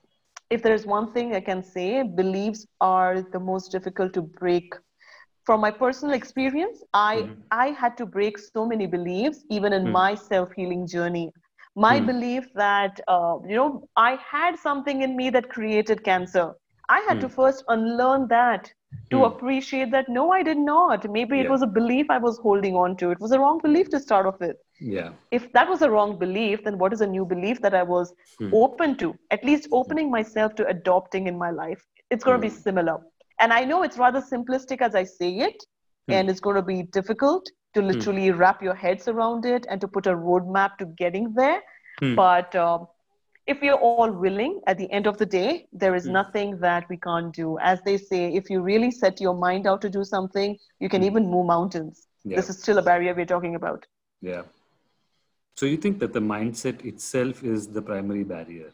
if 0.49 0.63
there's 0.63 0.85
one 0.85 1.11
thing 1.11 1.35
i 1.35 1.39
can 1.39 1.63
say 1.63 2.01
beliefs 2.01 2.65
are 2.79 3.21
the 3.21 3.39
most 3.39 3.71
difficult 3.71 4.13
to 4.13 4.21
break 4.21 4.73
from 5.45 5.61
my 5.61 5.69
personal 5.69 6.15
experience 6.15 6.83
i 6.95 7.29
i 7.51 7.67
had 7.67 7.95
to 7.95 8.05
break 8.07 8.39
so 8.39 8.65
many 8.65 8.87
beliefs 8.87 9.43
even 9.51 9.73
in 9.73 9.91
my 9.91 10.15
self 10.15 10.51
healing 10.53 10.87
journey 10.87 11.31
my 11.75 11.99
hmm. 11.99 12.05
belief 12.05 12.53
that 12.53 12.99
uh, 13.07 13.37
you 13.47 13.55
know 13.55 13.87
i 13.95 14.17
had 14.29 14.57
something 14.57 15.01
in 15.01 15.15
me 15.15 15.29
that 15.29 15.49
created 15.49 16.03
cancer 16.03 16.51
i 16.89 16.99
had 17.07 17.17
hmm. 17.17 17.21
to 17.21 17.29
first 17.29 17.63
unlearn 17.69 18.27
that 18.27 18.71
to 19.09 19.19
hmm. 19.19 19.23
appreciate 19.23 19.91
that 19.91 20.09
no 20.09 20.31
i 20.31 20.43
did 20.43 20.57
not 20.57 21.09
maybe 21.09 21.37
yeah. 21.37 21.43
it 21.43 21.49
was 21.49 21.61
a 21.61 21.67
belief 21.67 22.09
i 22.09 22.17
was 22.17 22.37
holding 22.39 22.75
on 22.75 22.95
to 22.97 23.11
it 23.11 23.19
was 23.19 23.31
a 23.31 23.39
wrong 23.39 23.59
belief 23.63 23.89
to 23.89 23.99
start 23.99 24.25
off 24.25 24.39
with 24.39 24.57
yeah 24.79 25.11
if 25.31 25.51
that 25.53 25.69
was 25.69 25.81
a 25.81 25.89
wrong 25.89 26.17
belief 26.19 26.63
then 26.63 26.77
what 26.77 26.91
is 26.91 27.01
a 27.01 27.07
new 27.07 27.25
belief 27.25 27.61
that 27.61 27.73
i 27.73 27.83
was 27.83 28.13
hmm. 28.39 28.49
open 28.53 28.97
to 28.97 29.15
at 29.29 29.43
least 29.43 29.67
opening 29.71 30.11
myself 30.11 30.55
to 30.55 30.67
adopting 30.67 31.27
in 31.27 31.37
my 31.37 31.51
life 31.51 31.81
it's 32.09 32.23
going 32.23 32.35
to 32.35 32.47
be 32.47 32.53
hmm. 32.53 32.61
similar 32.61 32.97
and 33.39 33.53
i 33.53 33.63
know 33.63 33.83
it's 33.83 33.97
rather 33.97 34.21
simplistic 34.21 34.81
as 34.81 34.95
i 34.95 35.03
say 35.03 35.31
it 35.37 35.63
hmm. 36.07 36.13
and 36.13 36.29
it's 36.29 36.41
going 36.41 36.55
to 36.55 36.61
be 36.61 36.83
difficult 36.83 37.49
to 37.73 37.81
hmm. 37.81 37.87
literally 37.87 38.29
hmm. 38.29 38.37
wrap 38.37 38.61
your 38.61 38.75
heads 38.75 39.07
around 39.07 39.45
it 39.45 39.65
and 39.69 39.79
to 39.81 39.87
put 39.87 40.07
a 40.07 40.11
roadmap 40.11 40.77
to 40.77 40.85
getting 40.85 41.33
there. 41.33 41.61
Hmm. 41.99 42.15
But 42.15 42.55
um, 42.55 42.87
if 43.47 43.61
we're 43.61 43.73
all 43.73 44.11
willing, 44.11 44.61
at 44.67 44.77
the 44.77 44.89
end 44.91 45.07
of 45.07 45.17
the 45.17 45.25
day, 45.25 45.67
there 45.73 45.95
is 45.95 46.05
hmm. 46.05 46.13
nothing 46.13 46.59
that 46.59 46.87
we 46.89 46.97
can't 46.97 47.33
do. 47.33 47.57
As 47.59 47.81
they 47.83 47.97
say, 47.97 48.33
if 48.33 48.49
you 48.49 48.61
really 48.61 48.91
set 48.91 49.19
your 49.19 49.33
mind 49.33 49.67
out 49.67 49.81
to 49.81 49.89
do 49.89 50.03
something, 50.03 50.57
you 50.79 50.89
can 50.89 51.01
hmm. 51.01 51.07
even 51.07 51.29
move 51.29 51.47
mountains. 51.47 52.07
Yeah. 52.23 52.35
This 52.35 52.49
is 52.49 52.59
still 52.59 52.77
a 52.77 52.81
barrier 52.81 53.13
we're 53.15 53.25
talking 53.25 53.55
about. 53.55 53.85
Yeah. 54.21 54.43
So 55.57 55.65
you 55.65 55.77
think 55.77 55.99
that 55.99 56.13
the 56.13 56.19
mindset 56.19 56.85
itself 56.85 57.43
is 57.43 57.67
the 57.67 57.81
primary 57.81 58.23
barrier, 58.23 58.71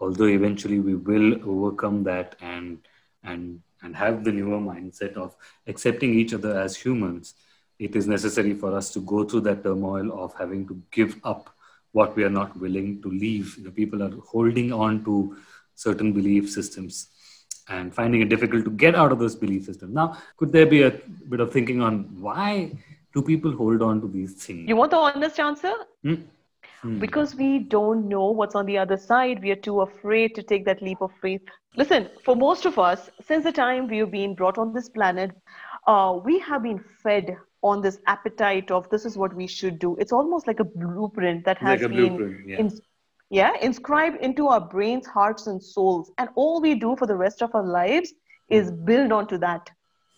although 0.00 0.26
eventually 0.26 0.80
we 0.80 0.94
will 0.94 1.34
overcome 1.48 2.04
that 2.04 2.36
and 2.40 2.78
and 3.24 3.60
and 3.82 3.94
have 3.94 4.24
the 4.24 4.32
newer 4.32 4.58
mindset 4.58 5.14
of 5.14 5.36
accepting 5.66 6.14
each 6.14 6.34
other 6.34 6.58
as 6.58 6.76
humans 6.76 7.34
it 7.78 7.94
is 7.94 8.06
necessary 8.06 8.54
for 8.54 8.74
us 8.74 8.90
to 8.92 9.00
go 9.00 9.24
through 9.24 9.42
that 9.42 9.62
turmoil 9.62 10.12
of 10.24 10.34
having 10.34 10.66
to 10.68 10.80
give 10.90 11.16
up 11.24 11.50
what 11.92 12.16
we 12.16 12.24
are 12.24 12.30
not 12.30 12.56
willing 12.58 13.00
to 13.02 13.10
leave. 13.10 13.56
You 13.56 13.64
know, 13.64 13.70
people 13.70 14.02
are 14.02 14.10
holding 14.26 14.72
on 14.72 15.04
to 15.04 15.36
certain 15.74 16.12
belief 16.12 16.50
systems 16.50 17.08
and 17.68 17.94
finding 17.94 18.20
it 18.20 18.28
difficult 18.28 18.64
to 18.64 18.70
get 18.70 18.94
out 18.94 19.12
of 19.12 19.18
those 19.18 19.36
belief 19.36 19.64
systems. 19.64 19.94
Now, 19.94 20.18
could 20.36 20.52
there 20.52 20.66
be 20.66 20.82
a 20.82 20.90
bit 21.28 21.40
of 21.40 21.52
thinking 21.52 21.80
on 21.82 22.20
why 22.20 22.72
do 23.14 23.22
people 23.22 23.52
hold 23.52 23.82
on 23.82 24.00
to 24.00 24.08
these 24.08 24.32
things? 24.32 24.68
You 24.68 24.76
want 24.76 24.90
the 24.90 24.96
honest 24.96 25.38
answer? 25.38 25.74
Hmm? 26.02 26.14
Hmm. 26.82 26.98
Because 26.98 27.34
we 27.34 27.58
don't 27.58 28.08
know 28.08 28.30
what's 28.30 28.54
on 28.54 28.66
the 28.66 28.78
other 28.78 28.96
side, 28.96 29.42
we 29.42 29.50
are 29.50 29.56
too 29.56 29.80
afraid 29.80 30.34
to 30.36 30.42
take 30.42 30.64
that 30.66 30.80
leap 30.80 31.00
of 31.00 31.10
faith. 31.20 31.42
Listen, 31.76 32.08
for 32.24 32.36
most 32.36 32.66
of 32.66 32.78
us, 32.78 33.10
since 33.24 33.44
the 33.44 33.52
time 33.52 33.88
we've 33.88 34.10
been 34.10 34.34
brought 34.34 34.58
on 34.58 34.72
this 34.72 34.88
planet, 34.88 35.32
uh, 35.86 36.18
we 36.24 36.38
have 36.38 36.62
been 36.62 36.78
fed 37.02 37.36
on 37.62 37.80
this 37.80 37.98
appetite 38.06 38.70
of 38.70 38.88
this 38.90 39.04
is 39.04 39.16
what 39.16 39.34
we 39.34 39.46
should 39.46 39.78
do. 39.78 39.96
It's 39.96 40.12
almost 40.12 40.46
like 40.46 40.60
a 40.60 40.64
blueprint 40.64 41.44
that 41.44 41.58
has 41.58 41.82
like 41.82 41.90
been 41.90 42.44
yeah. 42.46 42.58
In, 42.58 42.80
yeah, 43.30 43.52
inscribed 43.60 44.22
into 44.22 44.48
our 44.48 44.60
brains, 44.60 45.06
hearts, 45.06 45.48
and 45.48 45.62
souls. 45.62 46.10
And 46.18 46.30
all 46.34 46.60
we 46.60 46.74
do 46.74 46.96
for 46.96 47.06
the 47.06 47.16
rest 47.16 47.42
of 47.42 47.54
our 47.54 47.64
lives 47.64 48.12
is 48.48 48.70
hmm. 48.70 48.84
build 48.84 49.12
onto 49.12 49.38
that. 49.38 49.68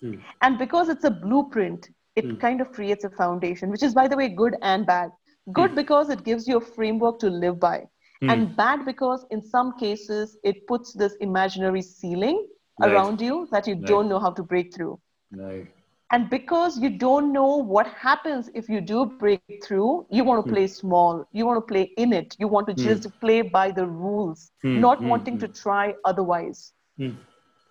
Hmm. 0.01 0.17
And 0.43 0.59
because 0.59 0.89
it's 0.89 1.05
a 1.05 1.11
blueprint, 1.11 1.89
it 2.15 2.25
hmm. 2.25 2.37
kind 2.37 2.61
of 2.61 2.73
creates 2.73 3.05
a 3.05 3.11
foundation, 3.11 3.71
which 3.71 3.83
is, 3.83 3.95
by 3.95 4.07
the 4.07 4.17
way, 4.17 4.29
good 4.29 4.55
and 4.63 4.87
bad. 4.87 5.11
Good 5.53 5.75
because 5.75 6.11
it 6.11 6.23
gives 6.23 6.47
you 6.47 6.59
a 6.59 6.61
framework 6.61 7.19
to 7.21 7.31
live 7.31 7.59
by, 7.59 7.85
and 8.23 8.55
bad 8.55 8.85
because 8.85 9.25
in 9.31 9.43
some 9.43 9.77
cases 9.79 10.37
it 10.45 10.65
puts 10.69 10.93
this 10.93 11.15
imaginary 11.21 11.83
ceiling 11.83 12.47
right. 12.79 12.93
around 12.93 13.21
you 13.21 13.49
that 13.51 13.67
you 13.67 13.75
right. 13.75 13.87
don't 13.87 14.09
know 14.09 14.21
how 14.21 14.31
to 14.31 14.45
break 14.45 14.73
through. 14.73 15.01
Right 15.33 15.67
and 16.11 16.29
because 16.29 16.79
you 16.79 16.91
don't 16.91 17.33
know 17.33 17.57
what 17.57 17.87
happens 17.87 18.51
if 18.55 18.69
you 18.69 18.81
do 18.81 19.07
break 19.07 19.43
through 19.63 20.07
you 20.11 20.25
want 20.25 20.45
to 20.45 20.49
hmm. 20.49 20.55
play 20.55 20.65
mm. 20.65 20.71
small 20.71 21.27
you 21.33 21.47
want 21.47 21.57
to 21.57 21.73
play 21.73 21.83
in 21.97 22.13
it 22.13 22.37
you 22.39 22.49
want 22.49 22.67
to 22.67 22.75
mm. 22.75 22.83
just 22.83 23.09
play 23.21 23.41
by 23.43 23.71
the 23.71 23.87
rules 23.87 24.51
mm. 24.65 24.79
not 24.79 24.99
hmm. 24.99 25.09
wanting 25.09 25.39
to 25.39 25.49
try 25.49 25.95
otherwise 26.05 26.73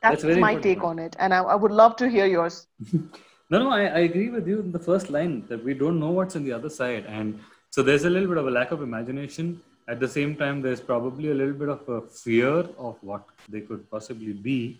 that's, 0.01 0.23
that's 0.23 0.39
my 0.39 0.55
take 0.55 0.83
on 0.83 0.99
it 0.99 1.15
and 1.19 1.33
I, 1.33 1.39
I, 1.39 1.55
would 1.55 1.71
love 1.71 1.95
to 1.97 2.09
hear 2.09 2.25
yours 2.25 2.67
no 2.93 3.59
no 3.59 3.69
I, 3.69 3.81
I 3.81 3.99
agree 4.09 4.29
with 4.29 4.47
you 4.47 4.59
in 4.59 4.71
the 4.71 4.79
first 4.79 5.09
line 5.09 5.45
that 5.49 5.63
we 5.63 5.73
don't 5.73 5.99
know 5.99 6.11
what's 6.11 6.35
on 6.35 6.43
the 6.43 6.53
other 6.53 6.69
side 6.69 7.05
and 7.07 7.39
so 7.69 7.83
there's 7.83 8.05
a 8.05 8.09
little 8.09 8.27
bit 8.27 8.37
of 8.37 8.47
a 8.47 8.51
lack 8.51 8.71
of 8.71 8.81
imagination 8.81 9.61
at 9.87 9.99
the 9.99 10.07
same 10.07 10.35
time 10.35 10.61
there's 10.61 10.81
probably 10.81 11.31
a 11.31 11.33
little 11.33 11.53
bit 11.53 11.69
of 11.69 11.87
a 11.89 12.01
fear 12.01 12.53
of 12.87 12.97
what 13.01 13.23
they 13.49 13.61
could 13.61 13.89
possibly 13.91 14.33
be 14.33 14.79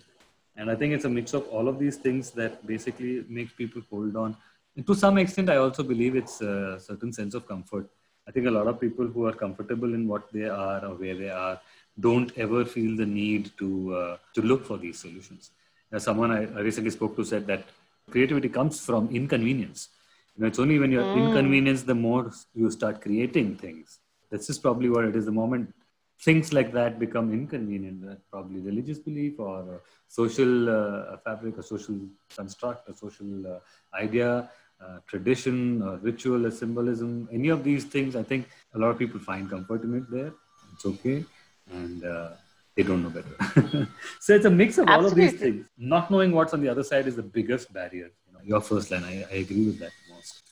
and 0.59 0.69
I 0.69 0.75
think 0.75 0.93
it's 0.93 1.05
a 1.05 1.09
mix 1.09 1.33
of 1.33 1.47
all 1.47 1.69
of 1.69 1.79
these 1.79 1.95
things 1.95 2.31
that 2.31 2.67
basically 2.67 3.23
makes 3.29 3.53
people 3.53 3.81
hold 3.89 4.17
on. 4.17 4.35
And 4.75 4.85
to 4.87 4.93
some 4.93 5.17
extent, 5.17 5.49
I 5.49 5.55
also 5.55 5.83
believe 5.83 6.17
it's 6.17 6.41
a 6.41 6.77
certain 6.79 7.13
sense 7.13 7.33
of 7.33 7.47
comfort. 7.47 7.89
I 8.27 8.31
think 8.31 8.45
a 8.45 8.51
lot 8.51 8.67
of 8.67 8.79
people 8.79 9.07
who 9.07 9.25
are 9.25 9.31
comfortable 9.31 9.93
in 9.93 10.05
what 10.07 10.31
they 10.33 10.49
are 10.49 10.85
or 10.85 10.95
where 10.95 11.15
they 11.15 11.29
are 11.29 11.59
don't 11.99 12.37
ever 12.37 12.65
feel 12.65 12.97
the 12.97 13.05
need 13.05 13.51
to 13.57 13.95
uh, 13.95 14.17
to 14.35 14.41
look 14.41 14.65
for 14.65 14.77
these 14.77 14.99
solutions. 14.99 15.51
As 15.93 16.03
someone 16.03 16.31
I, 16.31 16.41
I 16.57 16.61
recently 16.69 16.91
spoke 16.91 17.15
to 17.15 17.23
said 17.23 17.47
that 17.47 17.63
creativity 18.11 18.49
comes 18.49 18.85
from 18.85 19.09
inconvenience. 19.21 19.89
You 20.35 20.41
know, 20.41 20.47
it's 20.47 20.59
only 20.59 20.77
when 20.77 20.91
you're 20.91 21.09
mm. 21.15 21.27
inconvenienced 21.27 21.87
the 21.87 21.95
more 21.95 22.31
you 22.53 22.69
start 22.69 23.01
creating 23.01 23.55
things. 23.55 23.99
This 24.29 24.49
is 24.49 24.59
probably 24.59 24.89
what 24.89 25.05
it 25.05 25.15
is. 25.15 25.25
The 25.25 25.37
moment 25.43 25.73
things 26.21 26.51
like 26.51 26.71
that 26.73 26.99
become 26.99 27.31
inconvenient, 27.31 28.03
uh, 28.09 28.15
probably 28.31 28.59
religious 28.59 28.99
belief 28.99 29.39
or 29.39 29.81
social 30.07 30.69
uh, 30.69 31.17
fabric, 31.23 31.57
a 31.57 31.63
social 31.63 31.97
construct, 32.35 32.89
a 32.89 32.95
social 32.95 33.47
uh, 33.47 33.59
idea, 33.95 34.49
uh, 34.81 34.97
tradition, 35.07 35.81
or 35.81 35.97
ritual, 35.97 36.45
or 36.45 36.51
symbolism, 36.51 37.27
any 37.31 37.49
of 37.49 37.63
these 37.63 37.85
things, 37.85 38.15
I 38.15 38.23
think 38.23 38.47
a 38.73 38.79
lot 38.79 38.89
of 38.89 38.97
people 38.97 39.19
find 39.19 39.49
comfort 39.49 39.83
in 39.83 39.93
it 39.95 40.09
there. 40.09 40.31
It's 40.73 40.85
okay. 40.85 41.25
And 41.71 42.03
uh, 42.03 42.29
they 42.75 42.83
don't 42.83 43.03
know 43.03 43.09
better. 43.09 43.87
so 44.19 44.33
it's 44.35 44.45
a 44.45 44.49
mix 44.49 44.77
of 44.77 44.87
Absolutely. 44.87 44.93
all 44.93 45.05
of 45.05 45.15
these 45.15 45.39
things. 45.39 45.65
Not 45.77 46.09
knowing 46.09 46.31
what's 46.31 46.53
on 46.53 46.61
the 46.61 46.69
other 46.69 46.83
side 46.83 47.07
is 47.07 47.15
the 47.15 47.23
biggest 47.23 47.71
barrier. 47.73 48.11
You 48.27 48.33
know, 48.33 48.39
your 48.43 48.61
first 48.61 48.89
line, 48.91 49.03
I, 49.03 49.25
I 49.29 49.35
agree 49.39 49.65
with 49.65 49.79
that. 49.79 49.91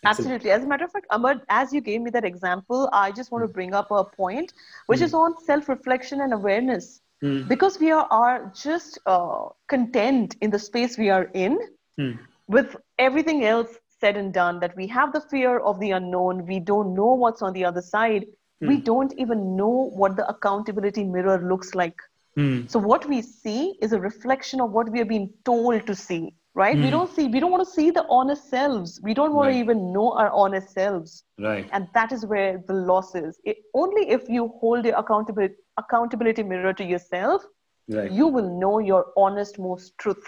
Absolutely. 0.05 0.51
As 0.51 0.63
a 0.63 0.67
matter 0.67 0.85
of 0.85 0.91
fact, 0.91 1.07
Amar, 1.09 1.41
as 1.49 1.73
you 1.73 1.81
gave 1.81 2.01
me 2.01 2.09
that 2.11 2.23
example, 2.23 2.89
I 2.93 3.11
just 3.11 3.31
want 3.31 3.43
to 3.43 3.47
hmm. 3.47 3.53
bring 3.53 3.73
up 3.73 3.91
a 3.91 4.03
point, 4.03 4.53
which 4.85 4.99
mm. 4.99 5.03
is 5.03 5.13
on 5.13 5.35
self-reflection 5.43 6.21
and 6.21 6.33
awareness. 6.33 7.01
Mm. 7.23 7.47
Because 7.47 7.79
we 7.79 7.89
are, 7.91 8.07
are 8.11 8.53
just 8.55 8.99
uh, 9.07 9.45
content 9.67 10.35
in 10.41 10.51
the 10.51 10.59
space 10.59 10.97
we 10.97 11.09
are 11.09 11.31
in, 11.33 11.57
mm. 11.99 12.17
with 12.47 12.75
everything 12.99 13.43
else 13.43 13.69
said 13.99 14.15
and 14.15 14.31
done, 14.31 14.59
that 14.59 14.75
we 14.75 14.85
have 14.85 15.11
the 15.13 15.21
fear 15.21 15.57
of 15.59 15.79
the 15.79 15.91
unknown, 15.91 16.45
we 16.45 16.59
don't 16.59 16.93
know 16.93 17.13
what's 17.15 17.41
on 17.41 17.53
the 17.53 17.65
other 17.65 17.81
side, 17.81 18.27
we 18.61 18.75
hmm. 18.75 18.83
don't 18.83 19.13
even 19.17 19.55
know 19.55 19.91
what 19.95 20.15
the 20.15 20.27
accountability 20.27 21.03
mirror 21.03 21.39
looks 21.47 21.73
like. 21.73 21.99
Hmm. 22.35 22.67
So 22.67 22.77
what 22.77 23.07
we 23.09 23.23
see 23.23 23.77
is 23.81 23.93
a 23.93 23.99
reflection 23.99 24.61
of 24.61 24.71
what 24.71 24.89
we 24.89 25.01
are 25.01 25.05
being 25.05 25.31
told 25.45 25.87
to 25.87 25.95
see 25.95 26.33
right? 26.57 26.75
Mm. 26.75 26.85
we 26.85 26.89
don't 26.89 27.11
see 27.15 27.27
we 27.27 27.39
don't 27.39 27.51
want 27.55 27.65
to 27.65 27.71
see 27.71 27.91
the 27.91 28.05
honest 28.09 28.49
selves. 28.49 28.99
We 29.07 29.13
don't 29.13 29.33
want 29.33 29.47
right. 29.47 29.53
to 29.53 29.59
even 29.59 29.93
know 29.93 30.11
our 30.13 30.31
honest 30.31 30.71
selves. 30.73 31.23
Right. 31.37 31.69
And 31.71 31.87
that 31.93 32.11
is 32.11 32.25
where 32.25 32.63
the 32.67 32.73
loss 32.73 33.13
is. 33.15 33.39
It, 33.43 33.57
only 33.73 34.09
if 34.17 34.27
you 34.27 34.47
hold 34.59 34.83
the 34.83 34.97
accountability 34.97 35.55
accountability 35.77 36.43
mirror 36.51 36.73
to 36.73 36.83
yourself 36.83 37.43
right. 37.87 38.11
you 38.11 38.27
will 38.27 38.49
know 38.61 38.79
your 38.79 39.03
honest 39.25 39.59
most 39.59 39.97
truth. 39.99 40.23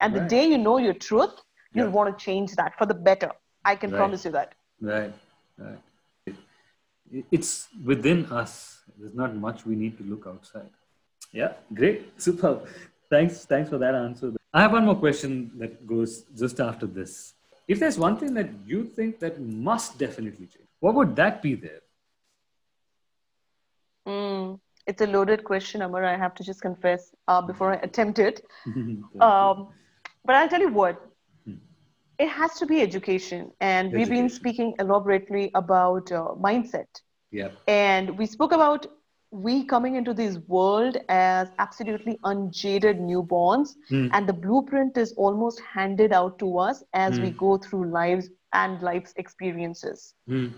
And 0.00 0.12
right. 0.12 0.22
the 0.22 0.28
day 0.36 0.44
you 0.52 0.58
know 0.58 0.78
your 0.78 0.94
truth 0.94 1.36
you'll 1.74 1.86
yeah. 1.86 1.98
want 1.98 2.18
to 2.18 2.24
change 2.24 2.56
that 2.56 2.76
for 2.78 2.86
the 2.86 2.98
better. 3.10 3.30
I 3.64 3.76
can 3.76 3.90
promise 3.90 4.24
you 4.24 4.32
that. 4.32 4.54
Right. 4.80 5.12
Right. 5.58 5.78
It, 6.26 7.24
it's 7.30 7.68
within 7.92 8.26
us. 8.42 8.80
There's 8.98 9.14
not 9.14 9.36
much 9.36 9.64
we 9.64 9.76
need 9.76 9.96
to 9.98 10.04
look 10.04 10.26
outside. 10.26 10.70
Yeah 11.32 11.52
great. 11.72 12.02
Super 12.26 12.52
thanks 13.14 13.44
thanks 13.54 13.70
for 13.70 13.78
that 13.78 13.94
answer 13.94 14.37
I 14.52 14.62
have 14.62 14.72
one 14.72 14.84
more 14.84 14.96
question 14.96 15.52
that 15.58 15.86
goes 15.86 16.22
just 16.34 16.60
after 16.60 16.86
this. 16.86 17.34
If 17.66 17.78
there's 17.78 17.98
one 17.98 18.16
thing 18.16 18.32
that 18.34 18.48
you 18.64 18.84
think 18.84 19.20
that 19.20 19.40
must 19.40 19.98
definitely 19.98 20.46
change, 20.46 20.68
what 20.80 20.94
would 20.94 21.14
that 21.16 21.42
be 21.42 21.54
there? 21.54 21.80
Mm, 24.06 24.58
it's 24.86 25.02
a 25.02 25.06
loaded 25.06 25.44
question, 25.44 25.82
Amar. 25.82 26.02
I 26.04 26.16
have 26.16 26.34
to 26.36 26.42
just 26.42 26.62
confess 26.62 27.14
uh, 27.26 27.42
before 27.42 27.72
I 27.72 27.76
attempt 27.82 28.18
it. 28.18 28.40
um, 29.20 29.68
but 30.24 30.36
I'll 30.36 30.48
tell 30.48 30.60
you 30.60 30.72
what. 30.72 30.98
Hmm. 31.44 31.56
It 32.18 32.30
has 32.30 32.54
to 32.54 32.66
be 32.66 32.80
education, 32.80 33.50
and 33.60 33.88
education. 33.88 33.98
we've 33.98 34.08
been 34.08 34.30
speaking 34.30 34.74
elaborately 34.78 35.50
about 35.54 36.10
uh, 36.10 36.28
mindset. 36.40 36.86
Yeah. 37.30 37.50
And 37.66 38.16
we 38.16 38.24
spoke 38.24 38.52
about 38.52 38.86
we 39.30 39.64
coming 39.64 39.96
into 39.96 40.14
this 40.14 40.38
world 40.46 40.96
as 41.08 41.50
absolutely 41.58 42.18
unjaded 42.24 42.98
newborns 42.98 43.74
mm. 43.90 44.08
and 44.12 44.26
the 44.26 44.32
blueprint 44.32 44.96
is 44.96 45.12
almost 45.14 45.60
handed 45.60 46.12
out 46.12 46.38
to 46.38 46.58
us 46.58 46.82
as 46.94 47.18
mm. 47.18 47.24
we 47.24 47.30
hmm. 47.30 47.36
go 47.36 47.58
through 47.58 47.90
lives 47.90 48.30
and 48.54 48.80
life's 48.80 49.12
experiences 49.16 50.14
mm. 50.28 50.50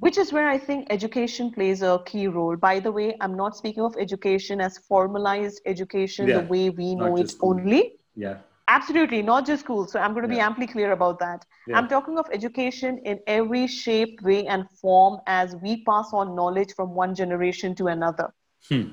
which 0.00 0.18
is 0.18 0.32
where 0.32 0.48
i 0.48 0.58
think 0.58 0.86
education 0.90 1.52
plays 1.52 1.82
a 1.82 2.00
key 2.06 2.26
role 2.26 2.56
by 2.56 2.80
the 2.80 2.90
way 2.90 3.16
i'm 3.20 3.36
not 3.36 3.56
speaking 3.56 3.84
of 3.84 3.94
education 3.98 4.60
as 4.60 4.78
formalized 4.78 5.60
education 5.64 6.26
yeah. 6.26 6.40
the 6.40 6.46
way 6.48 6.70
we 6.70 6.96
know 6.96 7.16
it 7.16 7.32
only 7.40 7.92
yeah 8.16 8.38
Absolutely, 8.68 9.22
not 9.22 9.46
just 9.46 9.64
school. 9.64 9.86
So 9.86 9.98
I'm 9.98 10.12
going 10.12 10.24
to 10.24 10.28
be 10.28 10.40
amply 10.40 10.66
clear 10.66 10.92
about 10.92 11.18
that. 11.20 11.46
Yeah. 11.66 11.78
I'm 11.78 11.88
talking 11.88 12.18
of 12.18 12.26
education 12.30 12.98
in 13.04 13.18
every 13.26 13.66
shape, 13.66 14.20
way, 14.20 14.46
and 14.46 14.68
form 14.70 15.20
as 15.26 15.56
we 15.56 15.84
pass 15.84 16.10
on 16.12 16.36
knowledge 16.36 16.74
from 16.74 16.94
one 16.94 17.14
generation 17.14 17.74
to 17.76 17.86
another. 17.86 18.32
Hmm. 18.68 18.88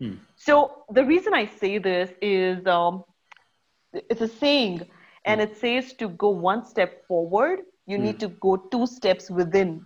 Hmm. 0.00 0.14
So 0.34 0.84
the 0.90 1.04
reason 1.04 1.34
I 1.34 1.46
say 1.46 1.78
this 1.78 2.10
is 2.20 2.66
um, 2.66 3.04
it's 3.92 4.20
a 4.20 4.28
saying, 4.28 4.82
and 5.24 5.40
hmm. 5.40 5.46
it 5.46 5.56
says 5.56 5.92
to 5.94 6.08
go 6.08 6.30
one 6.30 6.64
step 6.66 7.06
forward, 7.06 7.60
you 7.86 7.96
need 7.96 8.16
hmm. 8.16 8.26
to 8.26 8.28
go 8.28 8.56
two 8.56 8.88
steps 8.88 9.30
within. 9.30 9.84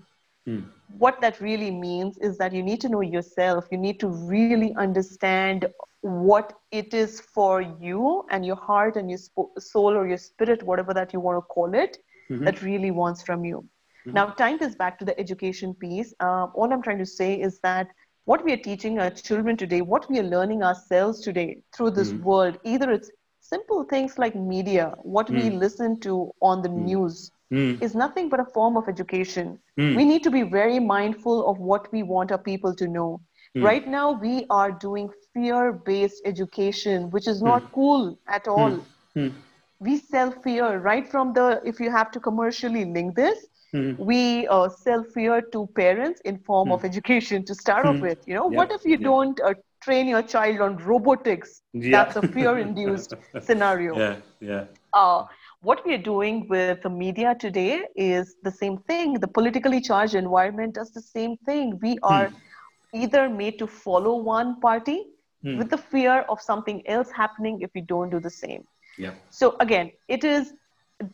What 0.96 1.20
that 1.20 1.40
really 1.40 1.70
means 1.70 2.18
is 2.18 2.38
that 2.38 2.52
you 2.52 2.62
need 2.62 2.80
to 2.80 2.88
know 2.88 3.02
yourself. 3.02 3.66
You 3.70 3.78
need 3.78 4.00
to 4.00 4.08
really 4.08 4.74
understand 4.76 5.66
what 6.00 6.54
it 6.70 6.94
is 6.94 7.20
for 7.20 7.60
you 7.60 8.24
and 8.30 8.44
your 8.46 8.56
heart 8.56 8.96
and 8.96 9.10
your 9.10 9.18
soul 9.58 9.96
or 9.96 10.06
your 10.06 10.16
spirit, 10.16 10.62
whatever 10.62 10.94
that 10.94 11.12
you 11.12 11.20
want 11.20 11.36
to 11.36 11.42
call 11.42 11.74
it, 11.74 11.98
mm-hmm. 12.30 12.44
that 12.44 12.62
really 12.62 12.90
wants 12.90 13.22
from 13.22 13.44
you. 13.44 13.58
Mm-hmm. 14.06 14.12
Now, 14.12 14.26
tying 14.26 14.58
this 14.58 14.74
back 14.74 14.98
to 15.00 15.04
the 15.04 15.18
education 15.18 15.74
piece, 15.74 16.14
uh, 16.20 16.46
all 16.54 16.72
I'm 16.72 16.82
trying 16.82 16.98
to 16.98 17.06
say 17.06 17.40
is 17.40 17.58
that 17.60 17.88
what 18.24 18.44
we 18.44 18.52
are 18.52 18.58
teaching 18.58 18.98
our 18.98 19.10
children 19.10 19.56
today, 19.56 19.80
what 19.80 20.08
we 20.10 20.18
are 20.18 20.24
learning 20.24 20.62
ourselves 20.62 21.20
today 21.20 21.58
through 21.74 21.90
this 21.90 22.10
mm-hmm. 22.10 22.24
world, 22.24 22.58
either 22.64 22.90
it's 22.92 23.10
simple 23.40 23.84
things 23.84 24.18
like 24.18 24.34
media, 24.36 24.94
what 25.02 25.30
we 25.30 25.42
mm. 25.42 25.58
listen 25.58 25.98
to 26.00 26.30
on 26.42 26.60
the 26.60 26.68
mm. 26.68 26.84
news, 26.84 27.30
Mm. 27.52 27.80
is 27.82 27.94
nothing 27.94 28.28
but 28.28 28.40
a 28.40 28.44
form 28.44 28.76
of 28.76 28.88
education. 28.88 29.58
Mm. 29.78 29.96
We 29.96 30.04
need 30.04 30.22
to 30.24 30.30
be 30.30 30.42
very 30.42 30.78
mindful 30.78 31.48
of 31.48 31.58
what 31.58 31.90
we 31.92 32.02
want 32.02 32.30
our 32.30 32.38
people 32.38 32.74
to 32.74 32.86
know. 32.86 33.22
Mm. 33.56 33.64
Right 33.64 33.88
now, 33.88 34.12
we 34.12 34.44
are 34.50 34.70
doing 34.70 35.08
fear 35.32 35.72
based 35.72 36.22
education, 36.26 37.10
which 37.10 37.26
is 37.26 37.40
not 37.42 37.62
mm. 37.62 37.72
cool 37.72 38.18
at 38.28 38.44
hmm. 38.44 38.50
all. 38.50 38.84
Mm. 39.16 39.32
We 39.80 39.96
sell 39.98 40.30
fear 40.30 40.78
right 40.78 41.08
from 41.08 41.32
the, 41.32 41.62
if 41.64 41.80
you 41.80 41.90
have 41.90 42.10
to 42.10 42.20
commercially 42.20 42.84
link 42.84 43.14
this, 43.14 43.46
hmm. 43.72 43.94
we 43.96 44.46
uh, 44.48 44.68
sell 44.68 45.04
fear 45.04 45.40
to 45.40 45.68
parents 45.68 46.20
in 46.24 46.38
form 46.40 46.72
of 46.72 46.80
hmm. 46.80 46.86
education 46.86 47.44
to 47.44 47.54
start 47.54 47.86
off 47.86 48.00
with. 48.00 48.18
You 48.26 48.34
know, 48.34 48.50
yeah. 48.50 48.56
what 48.56 48.72
if 48.72 48.84
you 48.84 48.98
yeah. 48.98 49.08
don't 49.10 49.40
uh, 49.40 49.54
train 49.80 50.08
your 50.08 50.22
child 50.22 50.60
on 50.60 50.76
robotics? 50.78 51.62
Yeah. 51.72 51.92
That's 51.92 52.16
a 52.16 52.28
fear 52.28 52.58
induced 52.58 53.14
scenario. 53.40 53.96
Yeah, 53.96 54.16
yeah. 54.40 54.64
Uh, 54.92 55.24
what 55.60 55.84
we 55.84 55.94
are 55.94 56.02
doing 56.02 56.46
with 56.48 56.82
the 56.82 56.90
media 56.90 57.34
today 57.38 57.84
is 57.96 58.36
the 58.42 58.50
same 58.50 58.78
thing. 58.78 59.14
The 59.14 59.26
politically 59.26 59.80
charged 59.80 60.14
environment 60.14 60.74
does 60.74 60.92
the 60.92 61.02
same 61.02 61.36
thing. 61.38 61.78
We 61.82 61.98
are 62.02 62.30
either 62.94 63.28
made 63.28 63.58
to 63.58 63.66
follow 63.66 64.16
one 64.16 64.60
party 64.60 65.06
hmm. 65.42 65.58
with 65.58 65.70
the 65.70 65.78
fear 65.78 66.24
of 66.28 66.40
something 66.40 66.86
else 66.86 67.10
happening 67.10 67.60
if 67.60 67.70
we 67.74 67.80
don't 67.80 68.10
do 68.10 68.20
the 68.20 68.30
same. 68.30 68.64
Yeah. 68.96 69.14
So 69.30 69.56
again, 69.60 69.92
it 70.08 70.24
is 70.24 70.54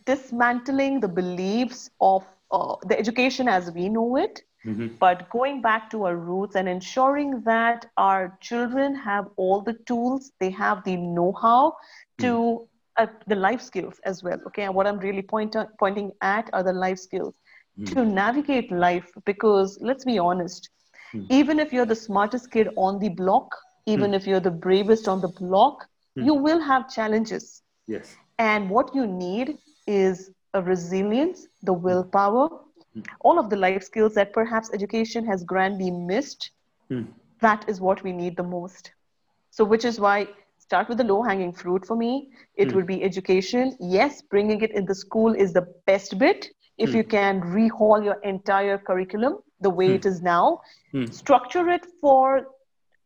dismantling 0.04 1.00
the 1.00 1.09
beliefs 1.09 1.90
of 2.00 2.24
uh, 2.50 2.76
the 2.87 2.98
education 2.98 3.48
as 3.48 3.70
we 3.70 3.88
know 3.88 4.16
it, 4.16 4.42
mm-hmm. 4.64 4.88
but 4.98 5.28
going 5.30 5.61
back 5.61 5.90
to 5.90 6.04
our 6.04 6.16
roots 6.16 6.54
and 6.54 6.68
ensuring 6.68 7.42
that 7.42 7.87
our 7.96 8.38
children 8.40 8.94
have 8.94 9.28
all 9.37 9.61
the 9.61 9.74
tools, 9.87 10.33
they 10.38 10.50
have 10.50 10.85
the 10.85 10.96
know-how 10.96 11.76
to 12.18 12.66
mm. 12.98 13.04
uh, 13.04 13.07
the 13.26 13.35
life 13.35 13.61
skills 13.61 14.00
as 14.04 14.22
well. 14.22 14.38
Okay, 14.46 14.62
and 14.62 14.74
what 14.74 14.87
I'm 14.87 14.98
really 14.98 15.22
point, 15.22 15.57
pointing 15.78 16.12
at 16.20 16.50
are 16.52 16.62
the 16.62 16.72
life 16.72 16.98
skills 16.98 17.35
mm. 17.78 17.92
to 17.92 18.04
navigate 18.04 18.70
life. 18.70 19.11
Because 19.24 19.78
let's 19.80 20.04
be 20.04 20.18
honest, 20.18 20.70
mm. 21.14 21.26
even 21.30 21.59
if 21.59 21.72
you're 21.72 21.87
the 21.87 21.94
smartest 21.94 22.50
kid 22.50 22.68
on 22.76 22.98
the 22.98 23.09
block, 23.09 23.54
even 23.87 24.12
mm. 24.12 24.16
if 24.16 24.26
you're 24.26 24.40
the 24.40 24.50
bravest 24.50 25.09
on 25.09 25.20
the 25.20 25.28
block, 25.28 25.87
mm. 26.18 26.24
you 26.24 26.35
will 26.35 26.61
have 26.61 26.90
challenges. 26.90 27.62
Yes. 27.87 28.16
And 28.38 28.70
what 28.70 28.94
you 28.94 29.07
need 29.07 29.59
is 29.87 30.30
a 30.54 30.62
resilience, 30.62 31.46
the 31.62 31.72
willpower, 31.72 32.48
mm. 32.96 33.07
all 33.20 33.38
of 33.38 33.50
the 33.50 33.57
life 33.57 33.83
skills 33.83 34.14
that 34.14 34.33
perhaps 34.33 34.70
education 34.72 35.26
has 35.26 35.44
grandly 35.44 35.90
missed. 35.90 36.50
Hmm. 36.88 37.04
That 37.40 37.68
is 37.68 37.80
what 37.80 38.02
we 38.02 38.12
need 38.12 38.37
the 38.37 38.42
most. 38.42 38.92
So, 39.50 39.64
which 39.64 39.85
is 39.85 40.00
why 40.00 40.28
start 40.66 40.88
with 40.88 40.98
the 40.98 41.05
low 41.12 41.22
hanging 41.22 41.53
fruit 41.53 41.87
for 41.87 41.96
me. 41.96 42.12
It 42.57 42.70
hmm. 42.70 42.77
would 42.77 42.87
be 42.87 43.03
education. 43.03 43.77
Yes, 43.81 44.22
bringing 44.22 44.61
it 44.62 44.72
in 44.72 44.87
the 44.87 44.94
school 44.94 45.35
is 45.44 45.53
the 45.53 45.66
best 45.87 46.18
bit. 46.18 46.48
If 46.79 46.90
hmm. 46.90 46.96
you 46.96 47.05
can 47.05 47.40
rehaul 47.57 48.05
your 48.05 48.18
entire 48.35 48.79
curriculum 48.79 49.38
the 49.61 49.70
way 49.70 49.94
it 49.94 50.05
is 50.05 50.20
now, 50.20 50.61
structure 51.11 51.68
it 51.70 51.87
for 52.00 52.48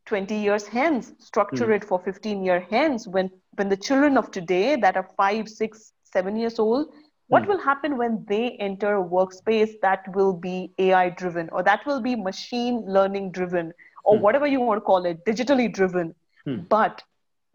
20 0.06 0.34
years 0.34 0.66
hence 0.66 1.12
structure 1.18 1.66
mm. 1.66 1.76
it 1.76 1.84
for 1.84 1.98
15 2.02 2.42
year 2.42 2.66
hence 2.70 3.06
when 3.06 3.30
when 3.56 3.68
the 3.68 3.76
children 3.76 4.16
of 4.16 4.30
today 4.30 4.74
that 4.74 4.96
are 4.96 5.06
five 5.18 5.46
six 5.46 5.92
seven 6.02 6.34
years 6.34 6.58
old 6.58 6.86
what 7.28 7.44
hmm. 7.44 7.50
will 7.50 7.60
happen 7.60 7.96
when 7.98 8.24
they 8.26 8.56
enter 8.68 8.96
a 8.96 9.04
workspace 9.04 9.72
that 9.82 10.02
will 10.14 10.32
be 10.32 10.72
AI 10.78 11.10
driven 11.10 11.48
or 11.50 11.62
that 11.62 11.84
will 11.86 12.00
be 12.00 12.16
machine 12.16 12.82
learning 12.86 13.30
driven 13.32 13.72
or 14.04 14.16
hmm. 14.16 14.22
whatever 14.22 14.46
you 14.46 14.60
want 14.60 14.78
to 14.78 14.80
call 14.80 15.04
it, 15.04 15.24
digitally 15.24 15.72
driven? 15.72 16.14
Hmm. 16.44 16.60
But 16.68 17.02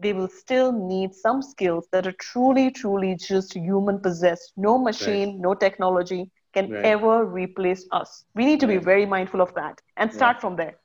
they 0.04 0.14
will 0.14 0.28
still 0.28 0.72
need 0.72 1.14
some 1.14 1.42
skills 1.42 1.88
that 1.92 2.06
are 2.06 2.16
truly, 2.20 2.70
truly 2.70 3.16
just 3.16 3.54
human 3.56 4.00
possessed. 4.00 4.54
No 4.58 4.78
machine, 4.78 5.30
right. 5.30 5.40
no 5.40 5.54
technology 5.54 6.30
can 6.54 6.72
right. 6.72 6.86
ever 6.86 7.26
replace 7.26 7.86
us. 7.92 8.26
We 8.36 8.46
need 8.46 8.60
to 8.60 8.68
right. 8.68 8.80
be 8.80 8.84
very 8.84 9.06
mindful 9.06 9.42
of 9.42 9.54
that 9.56 9.82
and 9.98 10.14
start 10.14 10.40
from 10.40 10.56
there. 10.56 10.76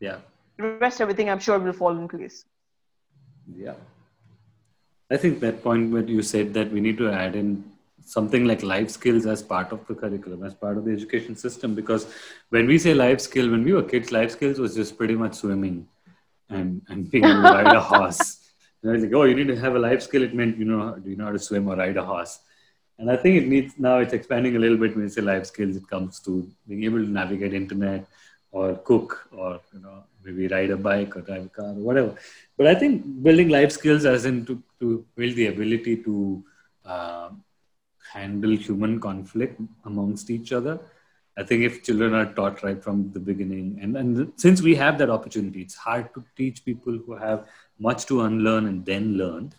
Yeah. 0.00 0.18
The 0.56 0.64
rest, 0.80 1.00
everything 1.00 1.28
I'm 1.28 1.38
sure 1.38 1.58
will 1.58 1.72
fall 1.72 1.96
in 1.96 2.08
place. 2.08 2.44
Yeah. 3.54 3.74
I 5.10 5.16
think 5.16 5.40
that 5.40 5.62
point 5.62 5.92
where 5.92 6.02
you 6.02 6.22
said 6.22 6.54
that 6.54 6.70
we 6.72 6.80
need 6.80 6.96
to 6.98 7.10
add 7.10 7.36
in 7.36 7.64
something 8.04 8.44
like 8.44 8.62
life 8.62 8.90
skills 8.90 9.26
as 9.26 9.42
part 9.42 9.72
of 9.72 9.86
the 9.86 9.94
curriculum, 9.94 10.42
as 10.44 10.54
part 10.54 10.78
of 10.78 10.84
the 10.84 10.92
education 10.92 11.36
system. 11.36 11.74
Because 11.74 12.06
when 12.48 12.66
we 12.66 12.78
say 12.78 12.94
life 12.94 13.20
skill, 13.20 13.50
when 13.50 13.64
we 13.64 13.72
were 13.72 13.82
kids, 13.82 14.12
life 14.12 14.30
skills 14.30 14.58
was 14.58 14.74
just 14.74 14.96
pretty 14.96 15.14
much 15.14 15.34
swimming 15.34 15.86
and, 16.48 16.82
and 16.88 17.10
being 17.10 17.24
able 17.24 17.42
to 17.42 17.42
ride 17.42 17.76
a 17.76 17.80
horse. 17.80 18.38
You 18.82 18.90
was 18.90 19.02
like, 19.02 19.12
oh, 19.14 19.24
you 19.24 19.34
need 19.34 19.48
to 19.48 19.56
have 19.56 19.76
a 19.76 19.78
life 19.78 20.02
skill. 20.02 20.22
It 20.22 20.34
meant, 20.34 20.58
you 20.58 20.64
know, 20.64 20.96
do 20.96 21.10
you 21.10 21.16
know 21.16 21.26
how 21.26 21.32
to 21.32 21.38
swim 21.38 21.68
or 21.68 21.76
ride 21.76 21.96
a 21.96 22.04
horse? 22.04 22.40
And 22.98 23.10
I 23.10 23.16
think 23.16 23.42
it 23.42 23.48
needs, 23.48 23.74
now 23.78 23.98
it's 23.98 24.12
expanding 24.12 24.56
a 24.56 24.58
little 24.58 24.76
bit 24.76 24.94
when 24.94 25.04
you 25.04 25.08
say 25.08 25.22
life 25.22 25.46
skills, 25.46 25.76
it 25.76 25.88
comes 25.88 26.20
to 26.20 26.48
being 26.68 26.84
able 26.84 26.98
to 26.98 27.08
navigate 27.08 27.54
internet 27.54 28.06
or 28.50 28.74
cook 28.76 29.28
or, 29.32 29.60
you 29.72 29.80
know, 29.80 30.04
maybe 30.24 30.46
ride 30.48 30.70
a 30.70 30.76
bike 30.76 31.16
or 31.16 31.22
drive 31.22 31.46
a 31.46 31.48
car 31.48 31.70
or 31.70 31.74
whatever. 31.74 32.14
But 32.56 32.66
I 32.66 32.74
think 32.74 33.22
building 33.22 33.48
life 33.48 33.72
skills 33.72 34.04
as 34.04 34.24
in 34.24 34.44
to, 34.46 34.62
to 34.80 35.04
build 35.16 35.36
the 35.36 35.46
ability 35.46 36.02
to 36.04 36.44
uh, 36.84 37.30
handle 38.12 38.56
human 38.56 39.00
conflict 39.00 39.60
amongst 39.84 40.30
each 40.30 40.52
other. 40.52 40.78
I 41.36 41.42
think 41.42 41.62
if 41.62 41.82
children 41.82 42.12
are 42.12 42.32
taught 42.32 42.62
right 42.62 42.82
from 42.82 43.10
the 43.12 43.20
beginning, 43.20 43.78
and, 43.80 43.96
and 43.96 44.32
since 44.36 44.60
we 44.60 44.74
have 44.74 44.98
that 44.98 45.08
opportunity, 45.08 45.62
it's 45.62 45.74
hard 45.74 46.12
to 46.14 46.24
teach 46.36 46.64
people 46.64 46.92
who 46.92 47.14
have 47.14 47.48
much 47.78 48.04
to 48.06 48.22
unlearn 48.22 48.66
and 48.66 48.84
then 48.84 49.16
learn. 49.16 49.52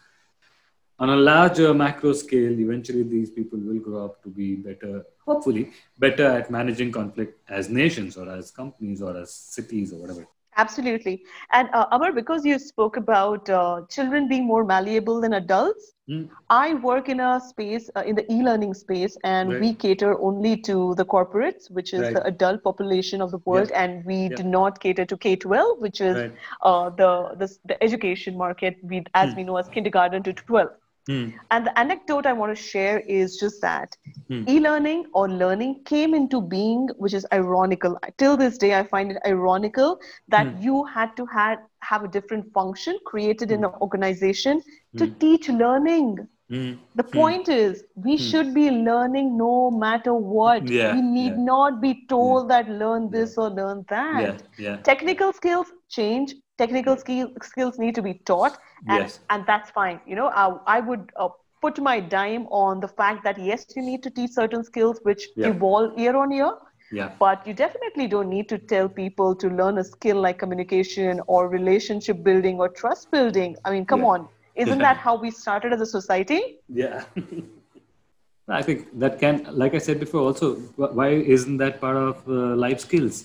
On 1.00 1.10
a 1.10 1.16
larger 1.16 1.74
macro 1.74 2.14
scale, 2.14 2.60
eventually 2.60 3.02
these 3.02 3.32
people 3.32 3.60
will 3.60 3.80
grow 3.80 4.06
up 4.06 4.22
to 4.24 4.30
be 4.30 4.56
better, 4.56 5.04
hopefully, 5.26 5.72
better 5.98 6.26
at 6.26 6.52
managing 6.52 6.92
conflict 6.92 7.40
as 7.50 7.70
nations 7.70 8.18
or 8.18 8.30
as 8.30 8.52
companies 8.52 9.02
or 9.02 9.18
as 9.18 9.34
cities 9.34 9.92
or 9.92 10.00
whatever. 10.00 10.28
Absolutely. 10.58 11.24
And 11.52 11.70
uh, 11.74 11.88
Amar, 11.92 12.12
because 12.12 12.46
you 12.46 12.60
spoke 12.60 12.98
about 12.98 13.50
uh, 13.50 13.82
children 13.90 14.28
being 14.28 14.46
more 14.46 14.64
malleable 14.64 15.20
than 15.22 15.34
adults, 15.34 15.94
mm. 16.10 16.30
I 16.50 16.76
work 16.76 17.10
in 17.10 17.20
a 17.20 17.42
space, 17.42 17.90
uh, 17.96 18.02
in 18.02 18.16
the 18.16 18.32
e 18.32 18.44
learning 18.44 18.74
space, 18.76 19.18
and 19.24 19.52
right. 19.52 19.62
we 19.62 19.74
cater 19.74 20.20
only 20.20 20.58
to 20.58 20.94
the 20.96 21.06
corporates, 21.06 21.72
which 21.72 21.94
is 21.94 22.02
right. 22.02 22.14
the 22.14 22.24
adult 22.26 22.64
population 22.64 23.22
of 23.22 23.32
the 23.32 23.40
world, 23.46 23.72
and 23.72 24.06
we 24.06 24.28
yeah. 24.28 24.36
do 24.36 24.44
not 24.44 24.80
cater 24.80 25.06
to 25.06 25.18
K 25.18 25.36
12, 25.36 25.80
which 25.80 26.02
is 26.02 26.16
right. 26.16 26.34
Uh, 26.62 26.90
the, 26.92 27.36
the, 27.38 27.58
the, 27.66 27.84
education 27.84 28.38
market, 28.38 28.78
we, 28.84 29.04
as 29.16 29.34
mm. 29.34 29.38
we 29.38 29.44
know 29.44 29.58
as 29.58 29.68
kindergarten 29.70 30.22
to 30.24 30.34
12. 30.34 30.70
Mm. 31.10 31.34
And 31.52 31.68
the 31.68 31.78
anecdote 31.78 32.26
I 32.26 32.34
want 32.34 32.56
to 32.56 32.64
share 32.64 33.00
is 33.02 33.38
just 33.38 33.62
that 33.62 33.96
mm. 34.30 34.48
e 34.48 34.60
learning 34.60 35.06
or 35.14 35.30
learning 35.30 35.84
came 35.84 36.14
into 36.14 36.42
being, 36.42 36.88
which 36.98 37.14
is 37.14 37.26
ironical. 37.34 38.00
Till 38.18 38.38
this 38.38 38.58
day, 38.58 38.78
I 38.78 38.84
find 38.84 39.12
it 39.12 39.18
ironical 39.26 40.00
that 40.30 40.48
mm. 40.48 40.64
you 40.64 40.86
had 40.86 41.16
to 41.18 41.26
have, 41.26 41.60
have 41.82 42.04
a 42.04 42.08
different 42.08 42.52
function 42.54 42.98
created 43.06 43.52
in 43.52 43.60
hmm. 43.60 43.66
an 43.66 43.72
organization 43.82 44.62
to 44.98 45.06
hmm. 45.06 45.14
teach 45.20 45.50
learning. 45.50 46.28
Hmm. 46.50 46.74
The 46.96 47.04
point 47.04 47.50
is, 47.50 47.84
we 47.96 48.18
should 48.18 48.54
be 48.54 48.70
learning 48.70 49.38
no 49.38 49.72
matter 49.72 50.14
what. 50.14 50.68
Yeah, 50.68 50.96
we 50.96 51.02
need 51.02 51.34
yeah. 51.34 51.44
not 51.52 51.82
be 51.82 52.06
told 52.08 52.50
yeah. 52.50 52.62
that 52.62 52.72
learn 52.72 53.10
this 53.10 53.38
or 53.38 53.50
learn 53.50 53.86
that. 53.90 54.44
Technical 54.84 55.34
skills 55.34 55.68
change, 55.90 56.36
technical 56.58 56.98
skill, 56.98 57.32
skills 57.42 57.80
need 57.80 57.96
to 57.96 58.02
be 58.02 58.16
taught 58.26 58.58
and, 58.88 59.04
yes. 59.04 59.20
and 59.30 59.46
that's 59.46 59.72
fine 59.72 60.00
you 60.06 60.16
know 60.16 60.28
i, 60.28 60.78
I 60.78 60.80
would 60.80 61.12
uh, 61.16 61.30
put 61.62 61.80
my 61.80 62.00
dime 62.00 62.46
on 62.48 62.80
the 62.80 62.88
fact 62.88 63.24
that 63.24 63.40
yes 63.40 63.66
you 63.76 63.82
need 63.82 64.04
to 64.04 64.10
teach 64.10 64.32
certain 64.32 64.64
skills 64.64 65.00
which 65.04 65.28
yeah. 65.36 65.48
evolve 65.48 65.98
year 65.98 66.16
on 66.16 66.32
year 66.32 66.54
yeah. 66.94 67.12
But 67.18 67.46
you 67.48 67.54
definitely 67.54 68.08
don't 68.08 68.30
need 68.30 68.48
to 68.50 68.58
tell 68.60 68.88
people 68.88 69.36
to 69.36 69.50
learn 69.50 69.80
a 69.80 69.84
skill 69.84 70.22
like 70.22 70.38
communication 70.38 71.22
or 71.26 71.50
relationship 71.50 72.24
building 72.24 72.60
or 72.60 72.70
trust 72.70 73.10
building. 73.10 73.56
I 73.66 73.72
mean, 73.72 73.86
come 73.86 74.02
yeah. 74.02 74.14
on. 74.14 74.28
Isn't 74.56 74.78
that 74.78 74.98
how 74.98 75.16
we 75.16 75.32
started 75.32 75.74
as 75.74 75.82
a 75.82 75.88
society? 75.88 76.60
Yeah. 76.70 77.04
I 78.48 78.62
think 78.62 78.88
that 79.00 79.20
can, 79.20 79.48
like 79.50 79.74
I 79.74 79.80
said 79.80 80.00
before, 80.00 80.22
also, 80.22 80.56
why 80.76 81.10
isn't 81.10 81.58
that 81.58 81.82
part 81.82 81.96
of 81.96 82.28
uh, 82.28 82.56
life 82.56 82.82
skills? 82.82 83.24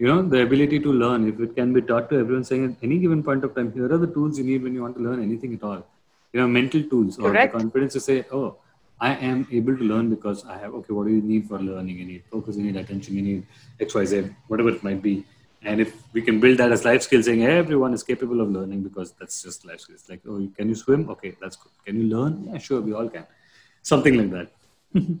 You 0.00 0.06
know 0.08 0.20
the 0.32 0.40
ability 0.46 0.78
to 0.84 0.92
learn 1.00 1.28
if 1.30 1.40
it 1.46 1.54
can 1.56 1.72
be 1.76 1.80
taught 1.88 2.08
to 2.10 2.18
everyone 2.22 2.44
saying 2.50 2.62
at 2.68 2.84
any 2.86 2.98
given 3.04 3.22
point 3.28 3.42
of 3.46 3.54
time 3.56 3.70
here 3.72 3.88
are 3.94 3.98
the 4.04 4.12
tools 4.16 4.38
you 4.40 4.44
need 4.50 4.62
when 4.66 4.74
you 4.76 4.82
want 4.84 4.96
to 4.98 5.02
learn 5.06 5.22
anything 5.22 5.52
at 5.56 5.62
all. 5.62 5.80
You 6.32 6.40
know 6.40 6.48
mental 6.48 6.82
tools 6.92 7.18
or 7.18 7.30
Correct. 7.30 7.52
the 7.52 7.58
confidence 7.58 7.92
to 7.98 8.00
say 8.00 8.16
oh 8.32 8.48
i 9.08 9.10
am 9.30 9.40
able 9.58 9.76
to 9.80 9.84
learn 9.92 10.08
because 10.14 10.44
i 10.54 10.56
have 10.62 10.72
okay 10.78 10.94
what 10.96 11.06
do 11.08 11.12
you 11.16 11.22
need 11.32 11.46
for 11.48 11.58
learning? 11.58 11.98
You 12.02 12.06
need 12.12 12.22
focus 12.34 12.56
you 12.56 12.64
need 12.68 12.76
attention 12.82 13.18
you 13.18 13.24
need 13.28 13.46
xyz 13.80 14.34
whatever 14.48 14.70
it 14.76 14.82
might 14.88 15.02
be. 15.08 15.14
And 15.62 15.82
if 15.84 15.90
we 16.14 16.22
can 16.26 16.40
build 16.42 16.56
that 16.60 16.72
as 16.76 16.84
life 16.90 17.02
skills 17.06 17.26
saying 17.26 17.42
everyone 17.44 17.92
is 17.98 18.02
capable 18.02 18.40
of 18.44 18.50
learning 18.58 18.82
because 18.88 19.12
that's 19.18 19.42
just 19.42 19.66
life 19.70 19.80
skills. 19.80 20.06
Like 20.08 20.22
oh 20.26 20.38
can 20.56 20.68
you 20.70 20.76
swim? 20.84 21.10
Okay 21.14 21.34
that's 21.42 21.56
good. 21.56 21.72
Can 21.84 22.00
you 22.00 22.06
learn? 22.14 22.38
Yeah 22.50 22.58
sure 22.68 22.80
we 22.80 22.94
all 22.94 23.10
can. 23.16 23.26
Something 23.82 24.16
like 24.20 24.30
that. 24.36 24.48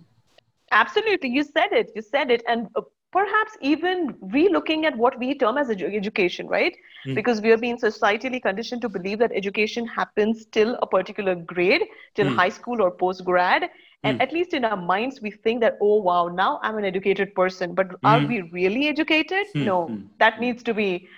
Absolutely. 0.82 1.30
You 1.30 1.44
said 1.44 1.72
it. 1.72 1.92
You 1.94 2.02
said 2.02 2.30
it. 2.30 2.42
And 2.48 2.68
uh, 2.76 2.82
perhaps 3.12 3.56
even 3.60 4.14
re-looking 4.20 4.86
at 4.86 4.96
what 4.96 5.18
we 5.18 5.34
term 5.34 5.58
as 5.58 5.68
edu- 5.68 5.94
education 5.94 6.46
right 6.46 6.76
mm. 7.06 7.14
because 7.14 7.40
we 7.40 7.50
are 7.50 7.56
being 7.56 7.78
societally 7.78 8.40
conditioned 8.40 8.80
to 8.80 8.88
believe 8.88 9.18
that 9.18 9.32
education 9.34 9.86
happens 9.86 10.46
till 10.46 10.76
a 10.82 10.86
particular 10.86 11.34
grade 11.34 11.82
till 12.14 12.26
mm. 12.26 12.36
high 12.36 12.48
school 12.48 12.82
or 12.82 12.90
post 12.90 13.24
grad 13.24 13.68
and 14.02 14.18
mm. 14.18 14.22
at 14.22 14.32
least 14.32 14.54
in 14.54 14.64
our 14.64 14.76
minds 14.76 15.20
we 15.20 15.30
think 15.30 15.60
that 15.60 15.76
oh 15.80 15.96
wow 16.00 16.28
now 16.28 16.60
i'm 16.62 16.78
an 16.78 16.84
educated 16.84 17.34
person 17.34 17.74
but 17.74 17.88
are 18.04 18.20
hmm. 18.20 18.28
we 18.28 18.40
really 18.52 18.86
educated 18.88 19.46
hmm. 19.52 19.64
no 19.64 19.86
hmm. 19.86 19.98
that 20.18 20.40
needs 20.40 20.62
to 20.62 20.72
be 20.72 21.08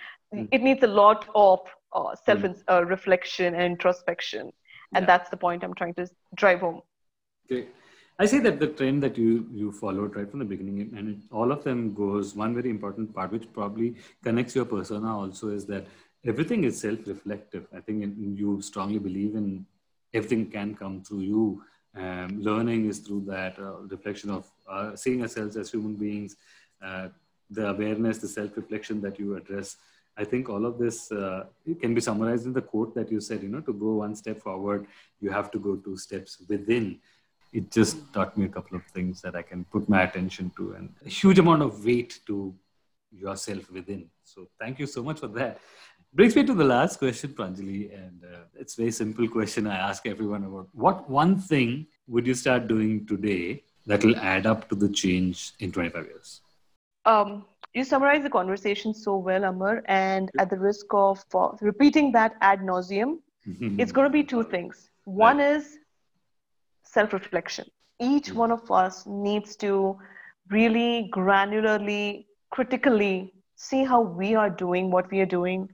it 0.51 0.63
needs 0.63 0.83
a 0.83 0.87
lot 0.87 1.29
of 1.35 1.61
uh, 1.93 2.15
self 2.25 2.43
uh, 2.71 2.85
reflection 2.87 3.55
and 3.55 3.65
introspection 3.65 4.51
and 4.95 5.03
yeah. 5.03 5.07
that's 5.07 5.31
the 5.31 5.37
point 5.37 5.63
i'm 5.63 5.75
trying 5.75 5.95
to 5.95 6.09
drive 6.35 6.61
home 6.61 6.81
okay 7.47 7.67
I 8.19 8.27
say 8.27 8.39
that 8.41 8.61
the 8.61 8.69
trend 8.69 9.03
that 9.03 9.17
you 9.19 9.49
you 9.53 9.73
followed 9.73 10.17
right 10.17 10.31
from 10.31 10.39
the 10.39 10.45
beginning, 10.45 10.93
and 10.97 11.09
it, 11.09 11.17
all 11.31 11.51
of 11.51 11.65
them 11.65 11.95
goes 11.95 12.35
one 12.35 12.55
very 12.55 12.71
important 12.71 13.15
part, 13.15 13.33
which 13.33 13.53
probably 13.53 13.97
connects 14.23 14.55
your 14.55 14.65
persona 14.65 15.19
also, 15.19 15.49
is 15.49 15.67
that 15.67 15.87
everything 16.25 16.65
is 16.65 16.81
self-reflective. 16.81 17.67
I 17.75 17.81
think 17.81 18.15
you 18.19 18.61
strongly 18.63 18.99
believe 18.99 19.35
in 19.35 19.67
everything 20.15 20.51
can 20.51 20.75
come 20.75 21.03
through 21.03 21.21
you. 21.21 21.63
Um, 21.95 22.41
learning 22.41 22.89
is 22.89 23.01
through 23.01 23.25
that 23.27 23.59
uh, 23.59 23.79
reflection 23.95 24.31
of 24.31 24.51
uh, 24.69 24.95
seeing 24.97 25.23
ourselves 25.23 25.57
as 25.57 25.71
human 25.71 25.95
beings, 25.95 26.37
uh, 26.83 27.09
the 27.51 27.69
awareness, 27.69 28.19
the 28.19 28.29
self-reflection 28.29 29.01
that 29.03 29.19
you 29.19 29.37
address. 29.37 29.77
I 30.17 30.25
think 30.25 30.49
all 30.49 30.65
of 30.67 30.79
this 30.79 31.11
uh, 31.11 31.47
can 31.81 31.95
be 31.95 32.01
summarized 32.01 32.47
in 32.47 32.53
the 32.53 32.63
quote 32.63 32.95
that 32.95 33.11
you 33.11 33.21
said. 33.21 33.43
You 33.43 33.49
know, 33.49 33.61
to 33.63 33.73
go 33.73 33.95
one 33.95 34.15
step 34.15 34.41
forward, 34.41 34.87
you 35.21 35.31
have 35.31 35.51
to 35.53 35.59
go 35.59 35.77
two 35.77 35.97
steps 35.97 36.39
within 36.49 37.01
it 37.53 37.71
just 37.71 38.13
taught 38.13 38.37
me 38.37 38.47
a 38.47 38.49
couple 38.49 38.77
of 38.77 38.85
things 38.87 39.21
that 39.21 39.37
I 39.37 39.43
can 39.43 39.65
put 39.65 39.89
my 39.89 40.03
attention 40.03 40.51
to 40.57 40.73
and 40.73 40.89
a 41.05 41.09
huge 41.09 41.39
amount 41.39 41.63
of 41.63 41.85
weight 41.85 42.21
to 42.27 42.55
yourself 43.11 43.71
within. 43.71 44.09
So 44.25 44.49
thank 44.59 44.79
you 44.79 44.87
so 44.87 45.03
much 45.03 45.21
for 45.21 45.29
that. 45.29 45.61
Brings 46.15 46.35
me 46.37 46.45
to 46.45 46.55
the 46.55 46.65
last 46.65 46.99
question, 46.99 47.31
Pranjali, 47.31 47.95
and 47.95 48.23
uh, 48.25 48.45
it's 48.55 48.75
a 48.75 48.83
very 48.83 48.91
simple 48.91 49.29
question 49.29 49.67
I 49.67 49.77
ask 49.77 50.07
everyone 50.07 50.45
about. 50.45 50.69
What 50.73 51.09
one 51.09 51.39
thing 51.39 51.87
would 52.07 52.27
you 52.27 52.35
start 52.35 52.69
doing 52.69 53.07
today 53.07 53.63
that 53.87 54.05
will 54.05 54.17
add 54.17 54.47
up 54.47 54.69
to 54.69 54.75
the 54.75 54.89
change 54.89 55.53
in 55.61 55.73
25 55.73 56.05
years? 56.07 56.41
Um, 57.07 57.47
you 57.75 57.85
summarize 57.85 58.23
the 58.23 58.31
conversation 58.31 58.93
so 58.93 59.17
well, 59.17 59.45
Amar, 59.45 59.83
and 59.87 60.31
at 60.39 60.51
the 60.51 60.59
risk 60.59 60.87
of 60.91 61.25
uh, 61.35 61.49
repeating 61.63 62.13
that 62.13 62.35
ad 62.43 62.61
nauseum, 62.61 63.19
it's 63.79 63.91
going 63.91 64.07
to 64.07 64.13
be 64.13 64.23
two 64.23 64.45
things. 64.45 64.91
One 65.05 65.39
right. 65.39 65.57
is 65.57 65.79
self 66.93 67.13
reflection. 67.13 67.67
Each 68.01 68.29
mm-hmm. 68.29 68.39
one 68.39 68.51
of 68.53 68.71
us 68.71 69.05
needs 69.07 69.57
to 69.57 69.99
really 70.51 71.11
granularly, 71.13 72.27
critically 72.51 73.33
see 73.57 73.85
how 73.85 74.01
we 74.01 74.35
are 74.35 74.51
doing 74.51 74.91
what 74.91 75.11
we 75.11 75.21
are 75.21 75.33
doing. 75.41 75.69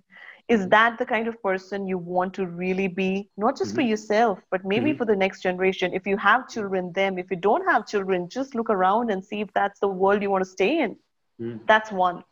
Is 0.48 0.60
mm-hmm. 0.60 0.70
that 0.70 0.98
the 0.98 1.04
kind 1.04 1.28
of 1.28 1.42
person 1.42 1.86
you 1.86 1.98
want 1.98 2.32
to 2.34 2.46
really 2.46 2.88
be, 2.88 3.28
not 3.36 3.56
just 3.56 3.70
mm-hmm. 3.70 3.76
for 3.76 3.82
yourself, 3.82 4.38
but 4.50 4.64
maybe 4.64 4.90
mm-hmm. 4.90 4.98
for 4.98 5.04
the 5.04 5.16
next 5.16 5.42
generation? 5.42 5.92
If 5.92 6.06
you 6.06 6.16
have 6.16 6.48
children, 6.48 6.92
them. 6.92 7.18
If 7.18 7.30
you 7.30 7.36
don't 7.36 7.68
have 7.68 7.86
children, 7.86 8.28
just 8.28 8.54
look 8.54 8.70
around 8.70 9.10
and 9.10 9.24
see 9.24 9.40
if 9.40 9.52
that's 9.52 9.80
the 9.80 9.88
world 9.88 10.22
you 10.22 10.30
want 10.30 10.44
to 10.44 10.50
stay 10.50 10.80
in. 10.80 10.96
Mm-hmm. 11.40 11.64
That's 11.66 11.92
one. 11.92 12.24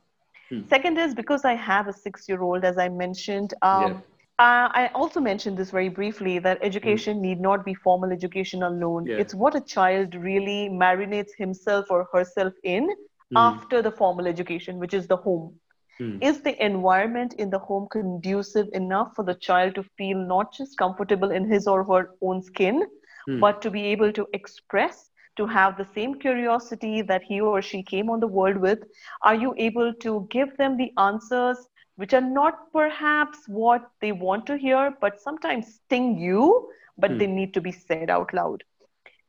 Hmm. 0.49 0.61
Second 0.69 0.97
is 0.97 1.15
because 1.15 1.45
I 1.45 1.55
have 1.55 1.89
a 1.89 1.93
six 1.93 2.29
year 2.29 2.41
old, 2.41 2.65
as 2.65 2.79
I 2.79 2.89
mentioned, 2.89 3.53
um, 3.63 3.93
yeah 3.93 4.01
Uh, 4.39 4.69
I 4.71 4.91
also 4.95 5.19
mentioned 5.19 5.57
this 5.57 5.71
very 5.71 5.89
briefly 5.89 6.39
that 6.41 6.59
education 6.61 7.19
mm. 7.19 7.21
need 7.23 7.41
not 7.41 7.65
be 7.65 7.73
formal 7.73 8.13
education 8.13 8.63
alone. 8.63 9.07
Yeah. 9.07 9.17
It's 9.17 9.35
what 9.35 9.55
a 9.55 9.63
child 9.63 10.15
really 10.15 10.69
marinates 10.69 11.31
himself 11.39 11.87
or 11.89 12.07
herself 12.13 12.53
in 12.63 12.87
mm. 12.87 13.37
after 13.37 13.81
the 13.81 13.91
formal 13.91 14.27
education, 14.27 14.79
which 14.79 14.93
is 14.93 15.07
the 15.07 15.17
home. 15.17 15.55
Mm. 15.99 16.23
Is 16.23 16.43
the 16.43 16.63
environment 16.63 17.33
in 17.39 17.49
the 17.49 17.59
home 17.59 17.89
conducive 17.91 18.69
enough 18.75 19.13
for 19.17 19.25
the 19.25 19.35
child 19.35 19.75
to 19.77 19.83
feel 19.97 20.19
not 20.19 20.53
just 20.53 20.77
comfortable 20.77 21.31
in 21.31 21.51
his 21.51 21.67
or 21.67 21.83
her 21.85 22.11
own 22.21 22.43
skin, 22.43 22.85
hmm. 23.27 23.41
but 23.41 23.63
to 23.63 23.71
be 23.71 23.87
able 23.87 24.13
to 24.13 24.27
express, 24.35 25.11
to 25.37 25.47
have 25.47 25.77
the 25.77 25.87
same 25.95 26.15
curiosity 26.19 27.03
that 27.03 27.23
he 27.23 27.41
or 27.41 27.63
she 27.63 27.83
came 27.83 28.11
on 28.11 28.21
the 28.21 28.27
world 28.27 28.57
with? 28.57 28.81
Are 29.23 29.35
you 29.35 29.55
able 29.57 29.93
to 29.95 30.27
give 30.31 30.57
them 30.57 30.77
the 30.77 30.93
answers 30.99 31.69
which 31.97 32.13
are 32.13 32.21
not 32.21 32.73
perhaps 32.73 33.49
what 33.49 33.91
they 34.01 34.13
want 34.13 34.47
to 34.47 34.57
hear, 34.57 34.95
but 35.01 35.21
sometimes 35.21 35.81
sting 35.85 36.19
you, 36.19 36.71
but 36.99 37.13
hmm. 37.13 37.19
they 37.19 37.27
need 37.27 37.55
to 37.55 37.61
be 37.61 37.73
said 37.73 38.11
out 38.11 38.33
loud? 38.35 38.65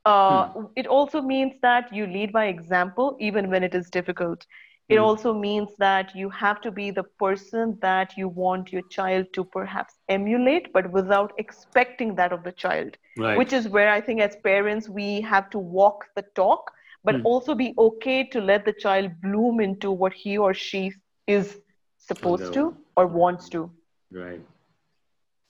Uh, 0.05 0.47
hmm. 0.47 0.65
It 0.75 0.87
also 0.87 1.21
means 1.21 1.53
that 1.61 1.93
you 1.93 2.07
lead 2.07 2.31
by 2.31 2.45
example, 2.45 3.17
even 3.19 3.49
when 3.49 3.63
it 3.63 3.75
is 3.75 3.89
difficult. 3.89 4.45
It 4.89 4.97
hmm. 4.97 5.03
also 5.03 5.33
means 5.33 5.69
that 5.79 6.15
you 6.15 6.29
have 6.29 6.61
to 6.61 6.71
be 6.71 6.91
the 6.91 7.03
person 7.03 7.77
that 7.81 8.17
you 8.17 8.29
want 8.29 8.71
your 8.71 8.83
child 8.83 9.27
to 9.33 9.43
perhaps 9.43 9.95
emulate, 10.07 10.71
but 10.71 10.91
without 10.91 11.33
expecting 11.37 12.15
that 12.15 12.31
of 12.31 12.43
the 12.43 12.53
child. 12.53 12.97
Right. 13.17 13.37
Which 13.37 13.51
is 13.51 13.67
where 13.67 13.89
I 13.89 13.99
think 13.99 14.21
as 14.21 14.37
parents, 14.43 14.87
we 14.87 15.21
have 15.21 15.49
to 15.49 15.59
walk 15.59 16.05
the 16.15 16.23
talk, 16.35 16.71
but 17.03 17.15
mm. 17.15 17.25
also 17.25 17.53
be 17.53 17.73
okay 17.77 18.23
to 18.23 18.39
let 18.39 18.63
the 18.63 18.73
child 18.73 19.11
bloom 19.21 19.59
into 19.59 19.91
what 19.91 20.13
he 20.13 20.37
or 20.37 20.53
she 20.53 20.93
is 21.27 21.59
supposed 21.97 22.53
to 22.53 22.75
or 22.95 23.07
wants 23.07 23.49
to. 23.49 23.69
Right. 24.11 24.41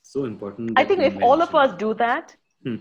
So 0.02 0.26
important. 0.26 0.72
I 0.78 0.84
think 0.84 1.02
if 1.02 1.14
mentioned. 1.14 1.24
all 1.24 1.42
of 1.42 1.54
us 1.54 1.78
do 1.78 1.94
that, 1.96 2.36
hmm. 2.64 2.78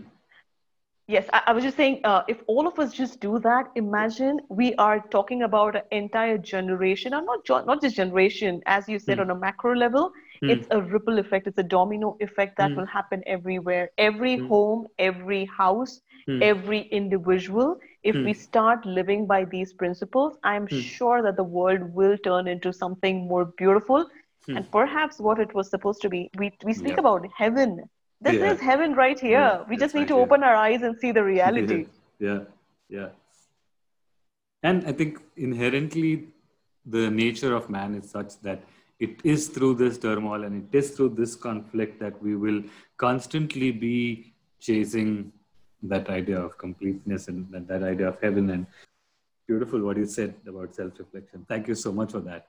Yes, 1.09 1.29
I, 1.33 1.43
I, 1.47 1.53
was 1.53 1.63
just 1.63 1.77
saying, 1.77 2.01
uh, 2.03 2.23
if 2.27 2.39
all 2.49 2.67
of 2.67 2.81
us 2.81 2.93
just 2.93 3.21
do 3.21 3.39
that, 3.39 3.71
imagine 3.77 4.41
we 4.49 4.75
are 4.75 4.99
talking 5.11 5.43
about 5.43 5.77
an 5.77 5.83
entire 5.93 6.37
generation, 6.37 7.15
or 7.15 7.23
not 7.23 7.67
not 7.67 7.81
just 7.81 7.95
generation, 7.95 8.61
as 8.67 8.89
you 8.89 8.99
said, 8.99 9.19
mm. 9.19 9.21
on 9.23 9.31
a 9.31 9.35
macro 9.37 9.77
level. 9.77 10.11
Mm. 10.43 10.51
It's 10.51 10.67
a 10.73 10.83
ripple 10.83 11.21
effect. 11.21 11.47
It's 11.47 11.59
a 11.59 11.63
domino 11.63 12.17
effect 12.19 12.59
that 12.59 12.73
mm. 12.73 12.77
will 12.79 12.87
happen 12.87 13.23
everywhere. 13.25 13.91
Every 13.99 14.37
hmm. 14.37 14.49
home, 14.49 14.87
every 14.99 15.45
house, 15.45 16.01
hmm. 16.27 16.43
every 16.43 16.83
individual. 17.01 17.79
If 18.03 18.17
we 18.17 18.33
hmm. 18.33 18.41
start 18.41 18.85
living 18.85 19.27
by 19.27 19.45
these 19.45 19.73
principles, 19.73 20.37
I'm 20.43 20.67
sure 20.67 21.23
that 21.23 21.37
the 21.37 21.45
world 21.45 21.83
will 21.95 22.19
turn 22.19 22.49
into 22.49 22.73
something 22.73 23.29
more 23.29 23.45
beautiful, 23.45 24.07
and 24.49 24.71
perhaps 24.73 25.19
what 25.19 25.39
it 25.39 25.55
was 25.55 25.71
supposed 25.71 26.03
to 26.03 26.09
be. 26.09 26.31
We 26.37 26.53
we 26.65 26.75
speak 26.75 26.99
about 26.99 27.27
heaven 27.37 27.89
this 28.21 28.35
yeah. 28.35 28.53
is 28.53 28.61
heaven 28.61 28.95
right 28.95 29.19
here. 29.19 29.39
Yeah, 29.39 29.63
we 29.69 29.77
just 29.77 29.95
need 29.95 30.03
right 30.03 30.09
to 30.09 30.15
open 30.15 30.43
our 30.43 30.55
eyes 30.55 30.83
and 30.83 30.99
see 30.99 31.13
the 31.13 31.25
reality. 31.35 31.87
Yeah. 32.19 32.29
yeah, 32.29 32.41
yeah. 32.89 33.09
And 34.63 34.87
I 34.87 34.93
think 34.93 35.21
inherently 35.37 36.29
the 36.85 37.11
nature 37.11 37.55
of 37.55 37.69
man 37.69 37.95
is 37.95 38.11
such 38.11 38.41
that 38.43 38.63
it 38.99 39.21
is 39.25 39.49
through 39.49 39.75
this 39.75 39.99
turmoil 39.99 40.45
and 40.45 40.65
it 40.65 40.77
is 40.77 40.91
through 40.93 41.11
this 41.11 41.35
conflict 41.35 42.01
that 42.01 42.21
we 42.23 42.37
will 42.37 42.63
constantly 42.97 43.71
be 43.71 44.33
chasing 44.61 45.33
that 45.83 46.09
idea 46.09 46.41
of 46.41 46.57
completeness 46.57 47.29
and 47.29 47.47
that, 47.51 47.69
that 47.69 47.83
idea 47.83 48.09
of 48.09 48.19
heaven 48.23 48.51
and 48.51 48.67
beautiful 49.47 49.81
what 49.81 49.97
you 49.97 50.07
said 50.07 50.35
about 50.47 50.75
self-reflection 50.75 51.45
thank 51.49 51.69
you 51.69 51.75
so 51.75 51.93
much 51.93 52.13
for 52.13 52.21
that 52.21 52.49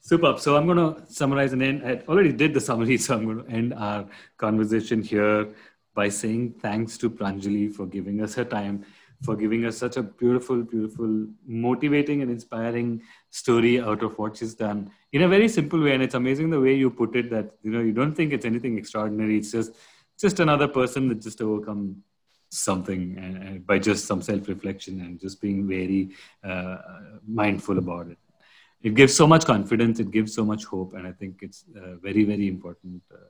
Superb. 0.00 0.40
So 0.40 0.56
I'm 0.56 0.66
going 0.66 0.78
to 0.78 1.02
summarize 1.12 1.52
and 1.52 1.62
end. 1.62 1.82
I 1.84 2.02
already 2.08 2.32
did 2.32 2.54
the 2.54 2.60
summary, 2.60 2.96
so 2.96 3.16
I'm 3.16 3.24
going 3.26 3.44
to 3.44 3.50
end 3.50 3.74
our 3.74 4.06
conversation 4.38 5.02
here 5.02 5.48
by 5.94 6.08
saying 6.08 6.54
thanks 6.60 6.96
to 6.98 7.10
Pranjali 7.10 7.72
for 7.72 7.86
giving 7.86 8.22
us 8.22 8.34
her 8.34 8.44
time, 8.44 8.86
for 9.22 9.36
giving 9.36 9.66
us 9.66 9.76
such 9.76 9.98
a 9.98 10.02
beautiful, 10.02 10.62
beautiful, 10.62 11.26
motivating, 11.46 12.22
and 12.22 12.30
inspiring 12.30 13.02
story 13.28 13.78
out 13.78 14.02
of 14.02 14.18
what 14.18 14.38
she's 14.38 14.54
done 14.54 14.90
in 15.12 15.22
a 15.22 15.28
very 15.28 15.48
simple 15.48 15.80
way. 15.80 15.92
And 15.92 16.02
it's 16.02 16.14
amazing 16.14 16.48
the 16.48 16.60
way 16.60 16.74
you 16.74 16.90
put 16.90 17.14
it 17.14 17.28
that 17.30 17.56
you 17.62 17.70
know 17.70 17.80
you 17.80 17.92
don't 17.92 18.14
think 18.14 18.32
it's 18.32 18.46
anything 18.46 18.78
extraordinary. 18.78 19.36
It's 19.36 19.52
just 19.52 19.76
just 20.18 20.40
another 20.40 20.68
person 20.68 21.08
that 21.08 21.20
just 21.20 21.42
overcome 21.42 22.02
something 22.50 23.16
and, 23.18 23.66
by 23.66 23.78
just 23.78 24.06
some 24.06 24.20
self-reflection 24.22 25.00
and 25.00 25.20
just 25.20 25.40
being 25.40 25.68
very 25.68 26.10
uh, 26.42 26.78
mindful 27.26 27.78
about 27.78 28.08
it 28.08 28.18
it 28.82 28.94
gives 28.94 29.14
so 29.14 29.26
much 29.26 29.44
confidence 29.44 30.00
it 30.00 30.10
gives 30.10 30.34
so 30.34 30.44
much 30.44 30.64
hope 30.64 30.94
and 30.94 31.06
i 31.06 31.12
think 31.12 31.38
it's 31.42 31.64
uh, 31.76 31.94
very 31.96 32.24
very 32.24 32.48
important 32.48 33.02
uh, 33.12 33.28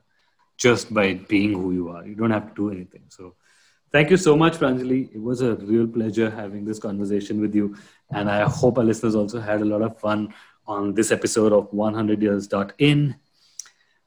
just 0.61 0.93
by 0.93 1.15
being 1.15 1.55
who 1.55 1.73
you 1.73 1.89
are. 1.89 2.07
You 2.07 2.15
don't 2.15 2.31
have 2.31 2.49
to 2.49 2.55
do 2.55 2.71
anything. 2.71 3.05
So 3.09 3.35
thank 3.91 4.11
you 4.11 4.19
so 4.19 4.37
much 4.37 4.59
pranjali. 4.59 5.13
It 5.15 5.23
was 5.23 5.41
a 5.41 5.55
real 5.57 5.87
pleasure 5.87 6.31
having 6.31 6.67
this 6.67 6.79
conversation 6.79 7.41
with 7.41 7.55
you 7.55 7.75
and 8.11 8.31
i 8.31 8.41
hope 8.61 8.79
our 8.79 8.85
listeners 8.85 9.15
also 9.15 9.41
had 9.41 9.61
a 9.61 9.65
lot 9.65 9.83
of 9.83 9.99
fun 9.99 10.35
on 10.67 10.95
this 10.95 11.11
episode 11.13 11.53
of 11.53 11.73
100 11.73 12.23
years.in 12.23 13.15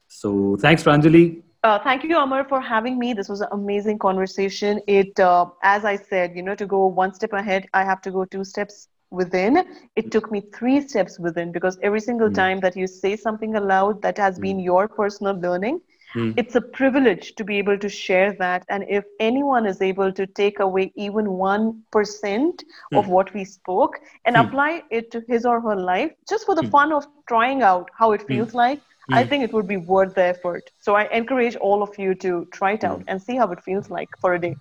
so 0.08 0.56
thanks 0.60 0.82
pranjali. 0.84 1.42
Uh, 1.64 1.78
thank 1.82 2.04
you, 2.04 2.18
Amar, 2.18 2.44
for 2.46 2.60
having 2.60 2.98
me. 2.98 3.14
This 3.14 3.28
was 3.28 3.40
an 3.40 3.48
amazing 3.52 3.98
conversation. 3.98 4.80
It, 4.86 5.18
uh, 5.18 5.46
as 5.62 5.86
I 5.86 5.96
said, 5.96 6.36
you 6.36 6.42
know, 6.42 6.54
to 6.54 6.66
go 6.66 6.86
one 6.86 7.14
step 7.14 7.32
ahead, 7.32 7.66
I 7.72 7.84
have 7.84 8.02
to 8.02 8.10
go 8.10 8.26
two 8.26 8.44
steps 8.44 8.88
within 9.14 9.56
it 9.96 10.06
mm. 10.06 10.10
took 10.10 10.30
me 10.30 10.40
three 10.54 10.80
steps 10.86 11.18
within 11.18 11.52
because 11.52 11.78
every 11.82 12.00
single 12.00 12.28
mm. 12.28 12.34
time 12.34 12.60
that 12.60 12.76
you 12.76 12.86
say 12.86 13.16
something 13.16 13.56
aloud 13.56 14.00
that 14.02 14.18
has 14.18 14.38
mm. 14.38 14.42
been 14.42 14.58
your 14.58 14.86
personal 14.88 15.34
learning 15.46 15.80
mm. 16.14 16.32
it's 16.36 16.54
a 16.54 16.60
privilege 16.60 17.34
to 17.34 17.44
be 17.44 17.58
able 17.58 17.78
to 17.78 17.88
share 17.88 18.32
that 18.32 18.64
and 18.68 18.84
if 18.88 19.04
anyone 19.20 19.66
is 19.66 19.82
able 19.82 20.12
to 20.12 20.26
take 20.26 20.60
away 20.60 20.92
even 20.96 21.26
1% 21.26 21.74
mm. 21.92 22.98
of 22.98 23.08
what 23.08 23.32
we 23.34 23.44
spoke 23.44 24.00
and 24.24 24.36
mm. 24.36 24.46
apply 24.46 24.82
it 24.90 25.10
to 25.10 25.22
his 25.28 25.46
or 25.46 25.60
her 25.60 25.76
life 25.76 26.12
just 26.28 26.44
for 26.46 26.54
the 26.54 26.68
fun 26.68 26.92
of 26.92 27.06
trying 27.28 27.62
out 27.62 27.90
how 27.98 28.12
it 28.12 28.26
feels 28.26 28.54
like 28.54 28.80
I 29.12 29.24
think 29.24 29.44
it 29.44 29.52
would 29.52 29.68
be 29.68 29.76
worth 29.76 30.14
the 30.14 30.22
effort. 30.22 30.70
So 30.80 30.94
I 30.94 31.04
encourage 31.12 31.56
all 31.56 31.82
of 31.82 31.98
you 31.98 32.14
to 32.16 32.46
try 32.52 32.72
it 32.72 32.84
out 32.84 33.02
and 33.06 33.20
see 33.20 33.36
how 33.36 33.50
it 33.52 33.62
feels 33.62 33.90
like 33.90 34.08
for 34.18 34.32
a 34.34 34.40
day. 34.40 34.56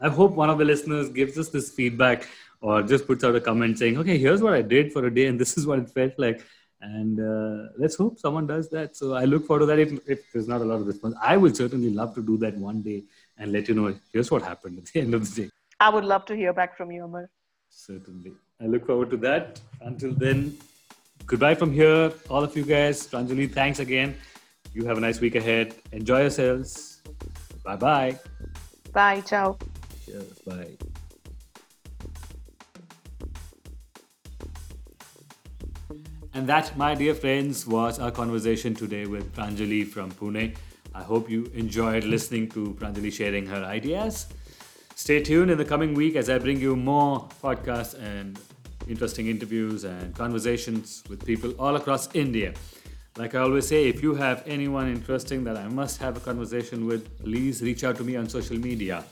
I 0.00 0.10
hope 0.10 0.32
one 0.32 0.50
of 0.50 0.58
the 0.58 0.64
listeners 0.64 1.08
gives 1.08 1.38
us 1.38 1.48
this 1.48 1.70
feedback 1.70 2.28
or 2.60 2.82
just 2.82 3.06
puts 3.06 3.24
out 3.24 3.34
a 3.34 3.40
comment 3.40 3.78
saying, 3.78 3.98
okay, 3.98 4.18
here's 4.18 4.42
what 4.42 4.54
I 4.54 4.62
did 4.62 4.92
for 4.92 5.06
a 5.06 5.14
day 5.14 5.26
and 5.26 5.40
this 5.40 5.56
is 5.56 5.66
what 5.66 5.78
it 5.78 5.90
felt 5.90 6.12
like. 6.18 6.44
And 6.80 7.18
uh, 7.18 7.72
let's 7.78 7.96
hope 7.96 8.18
someone 8.18 8.46
does 8.46 8.68
that. 8.70 8.96
So 8.96 9.14
I 9.14 9.24
look 9.24 9.46
forward 9.46 9.60
to 9.60 9.66
that. 9.66 9.78
If, 9.78 10.08
if 10.08 10.32
there's 10.32 10.48
not 10.48 10.60
a 10.60 10.64
lot 10.64 10.80
of 10.80 10.86
response, 10.86 11.14
I 11.22 11.36
would 11.36 11.56
certainly 11.56 11.90
love 11.90 12.14
to 12.14 12.22
do 12.22 12.36
that 12.38 12.56
one 12.56 12.82
day 12.82 13.04
and 13.38 13.52
let 13.52 13.68
you 13.68 13.74
know 13.74 13.94
here's 14.12 14.30
what 14.30 14.42
happened 14.42 14.78
at 14.78 14.86
the 14.86 15.00
end 15.00 15.14
of 15.14 15.34
the 15.34 15.42
day. 15.42 15.50
I 15.80 15.90
would 15.90 16.04
love 16.04 16.24
to 16.26 16.36
hear 16.36 16.52
back 16.52 16.76
from 16.76 16.90
you, 16.90 17.04
Amar. 17.04 17.30
Certainly. 17.68 18.32
I 18.60 18.66
look 18.66 18.86
forward 18.86 19.10
to 19.10 19.16
that. 19.18 19.60
Until 19.80 20.12
then, 20.12 20.56
goodbye 21.26 21.54
from 21.54 21.72
here, 21.72 22.12
all 22.30 22.42
of 22.42 22.56
you 22.56 22.64
guys. 22.64 23.06
Pranjali, 23.06 23.52
thanks 23.52 23.78
again. 23.78 24.16
You 24.72 24.84
have 24.86 24.98
a 24.98 25.00
nice 25.00 25.20
week 25.20 25.34
ahead. 25.34 25.74
Enjoy 25.92 26.20
yourselves. 26.20 27.02
Bye-bye. 27.64 28.18
Bye. 28.92 29.20
Ciao. 29.22 29.58
Cheers. 30.04 30.38
Bye. 30.46 30.95
And 36.36 36.46
that, 36.50 36.76
my 36.76 36.94
dear 36.94 37.14
friends, 37.14 37.66
was 37.66 37.98
our 37.98 38.10
conversation 38.10 38.74
today 38.74 39.06
with 39.06 39.34
Pranjali 39.34 39.88
from 39.88 40.10
Pune. 40.12 40.54
I 40.94 41.02
hope 41.02 41.30
you 41.30 41.50
enjoyed 41.54 42.04
listening 42.04 42.50
to 42.50 42.76
Pranjali 42.78 43.10
sharing 43.10 43.46
her 43.46 43.64
ideas. 43.64 44.26
Stay 44.96 45.22
tuned 45.22 45.50
in 45.50 45.56
the 45.56 45.64
coming 45.64 45.94
week 45.94 46.14
as 46.14 46.28
I 46.28 46.36
bring 46.38 46.60
you 46.60 46.76
more 46.76 47.26
podcasts 47.42 47.94
and 47.94 48.38
interesting 48.86 49.28
interviews 49.28 49.84
and 49.84 50.14
conversations 50.14 51.02
with 51.08 51.24
people 51.24 51.52
all 51.58 51.76
across 51.76 52.14
India. 52.14 52.52
Like 53.16 53.34
I 53.34 53.38
always 53.38 53.66
say, 53.66 53.88
if 53.88 54.02
you 54.02 54.14
have 54.14 54.42
anyone 54.46 54.88
interesting 54.88 55.42
that 55.44 55.56
I 55.56 55.68
must 55.68 55.98
have 56.02 56.18
a 56.18 56.20
conversation 56.20 56.84
with, 56.84 57.18
please 57.24 57.62
reach 57.62 57.82
out 57.82 57.96
to 57.96 58.04
me 58.04 58.14
on 58.14 58.28
social 58.28 58.58
media 58.58 59.06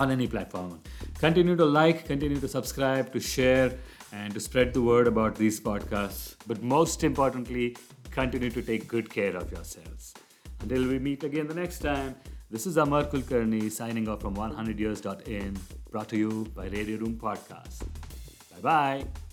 on 0.00 0.10
any 0.10 0.26
platform. 0.26 0.80
Continue 1.18 1.54
to 1.54 1.66
like, 1.66 2.06
continue 2.06 2.40
to 2.40 2.48
subscribe, 2.48 3.12
to 3.12 3.20
share 3.20 3.74
and 4.12 4.32
to 4.34 4.40
spread 4.40 4.72
the 4.72 4.82
word 4.82 5.06
about 5.06 5.34
these 5.34 5.60
podcasts. 5.60 6.36
But 6.46 6.62
most 6.62 7.04
importantly, 7.04 7.76
continue 8.10 8.50
to 8.50 8.62
take 8.62 8.88
good 8.88 9.10
care 9.10 9.36
of 9.36 9.50
yourselves. 9.52 10.14
Until 10.60 10.86
we 10.86 10.98
meet 10.98 11.24
again 11.24 11.46
the 11.46 11.54
next 11.54 11.80
time, 11.80 12.14
this 12.50 12.66
is 12.66 12.76
Amar 12.76 13.04
Kulkarni 13.04 13.70
signing 13.70 14.08
off 14.08 14.20
from 14.20 14.36
100years.in, 14.36 15.58
brought 15.90 16.08
to 16.08 16.16
you 16.16 16.46
by 16.54 16.68
Radio 16.68 16.98
Room 16.98 17.16
Podcast. 17.16 17.80
Bye 18.52 18.60
bye. 18.62 19.25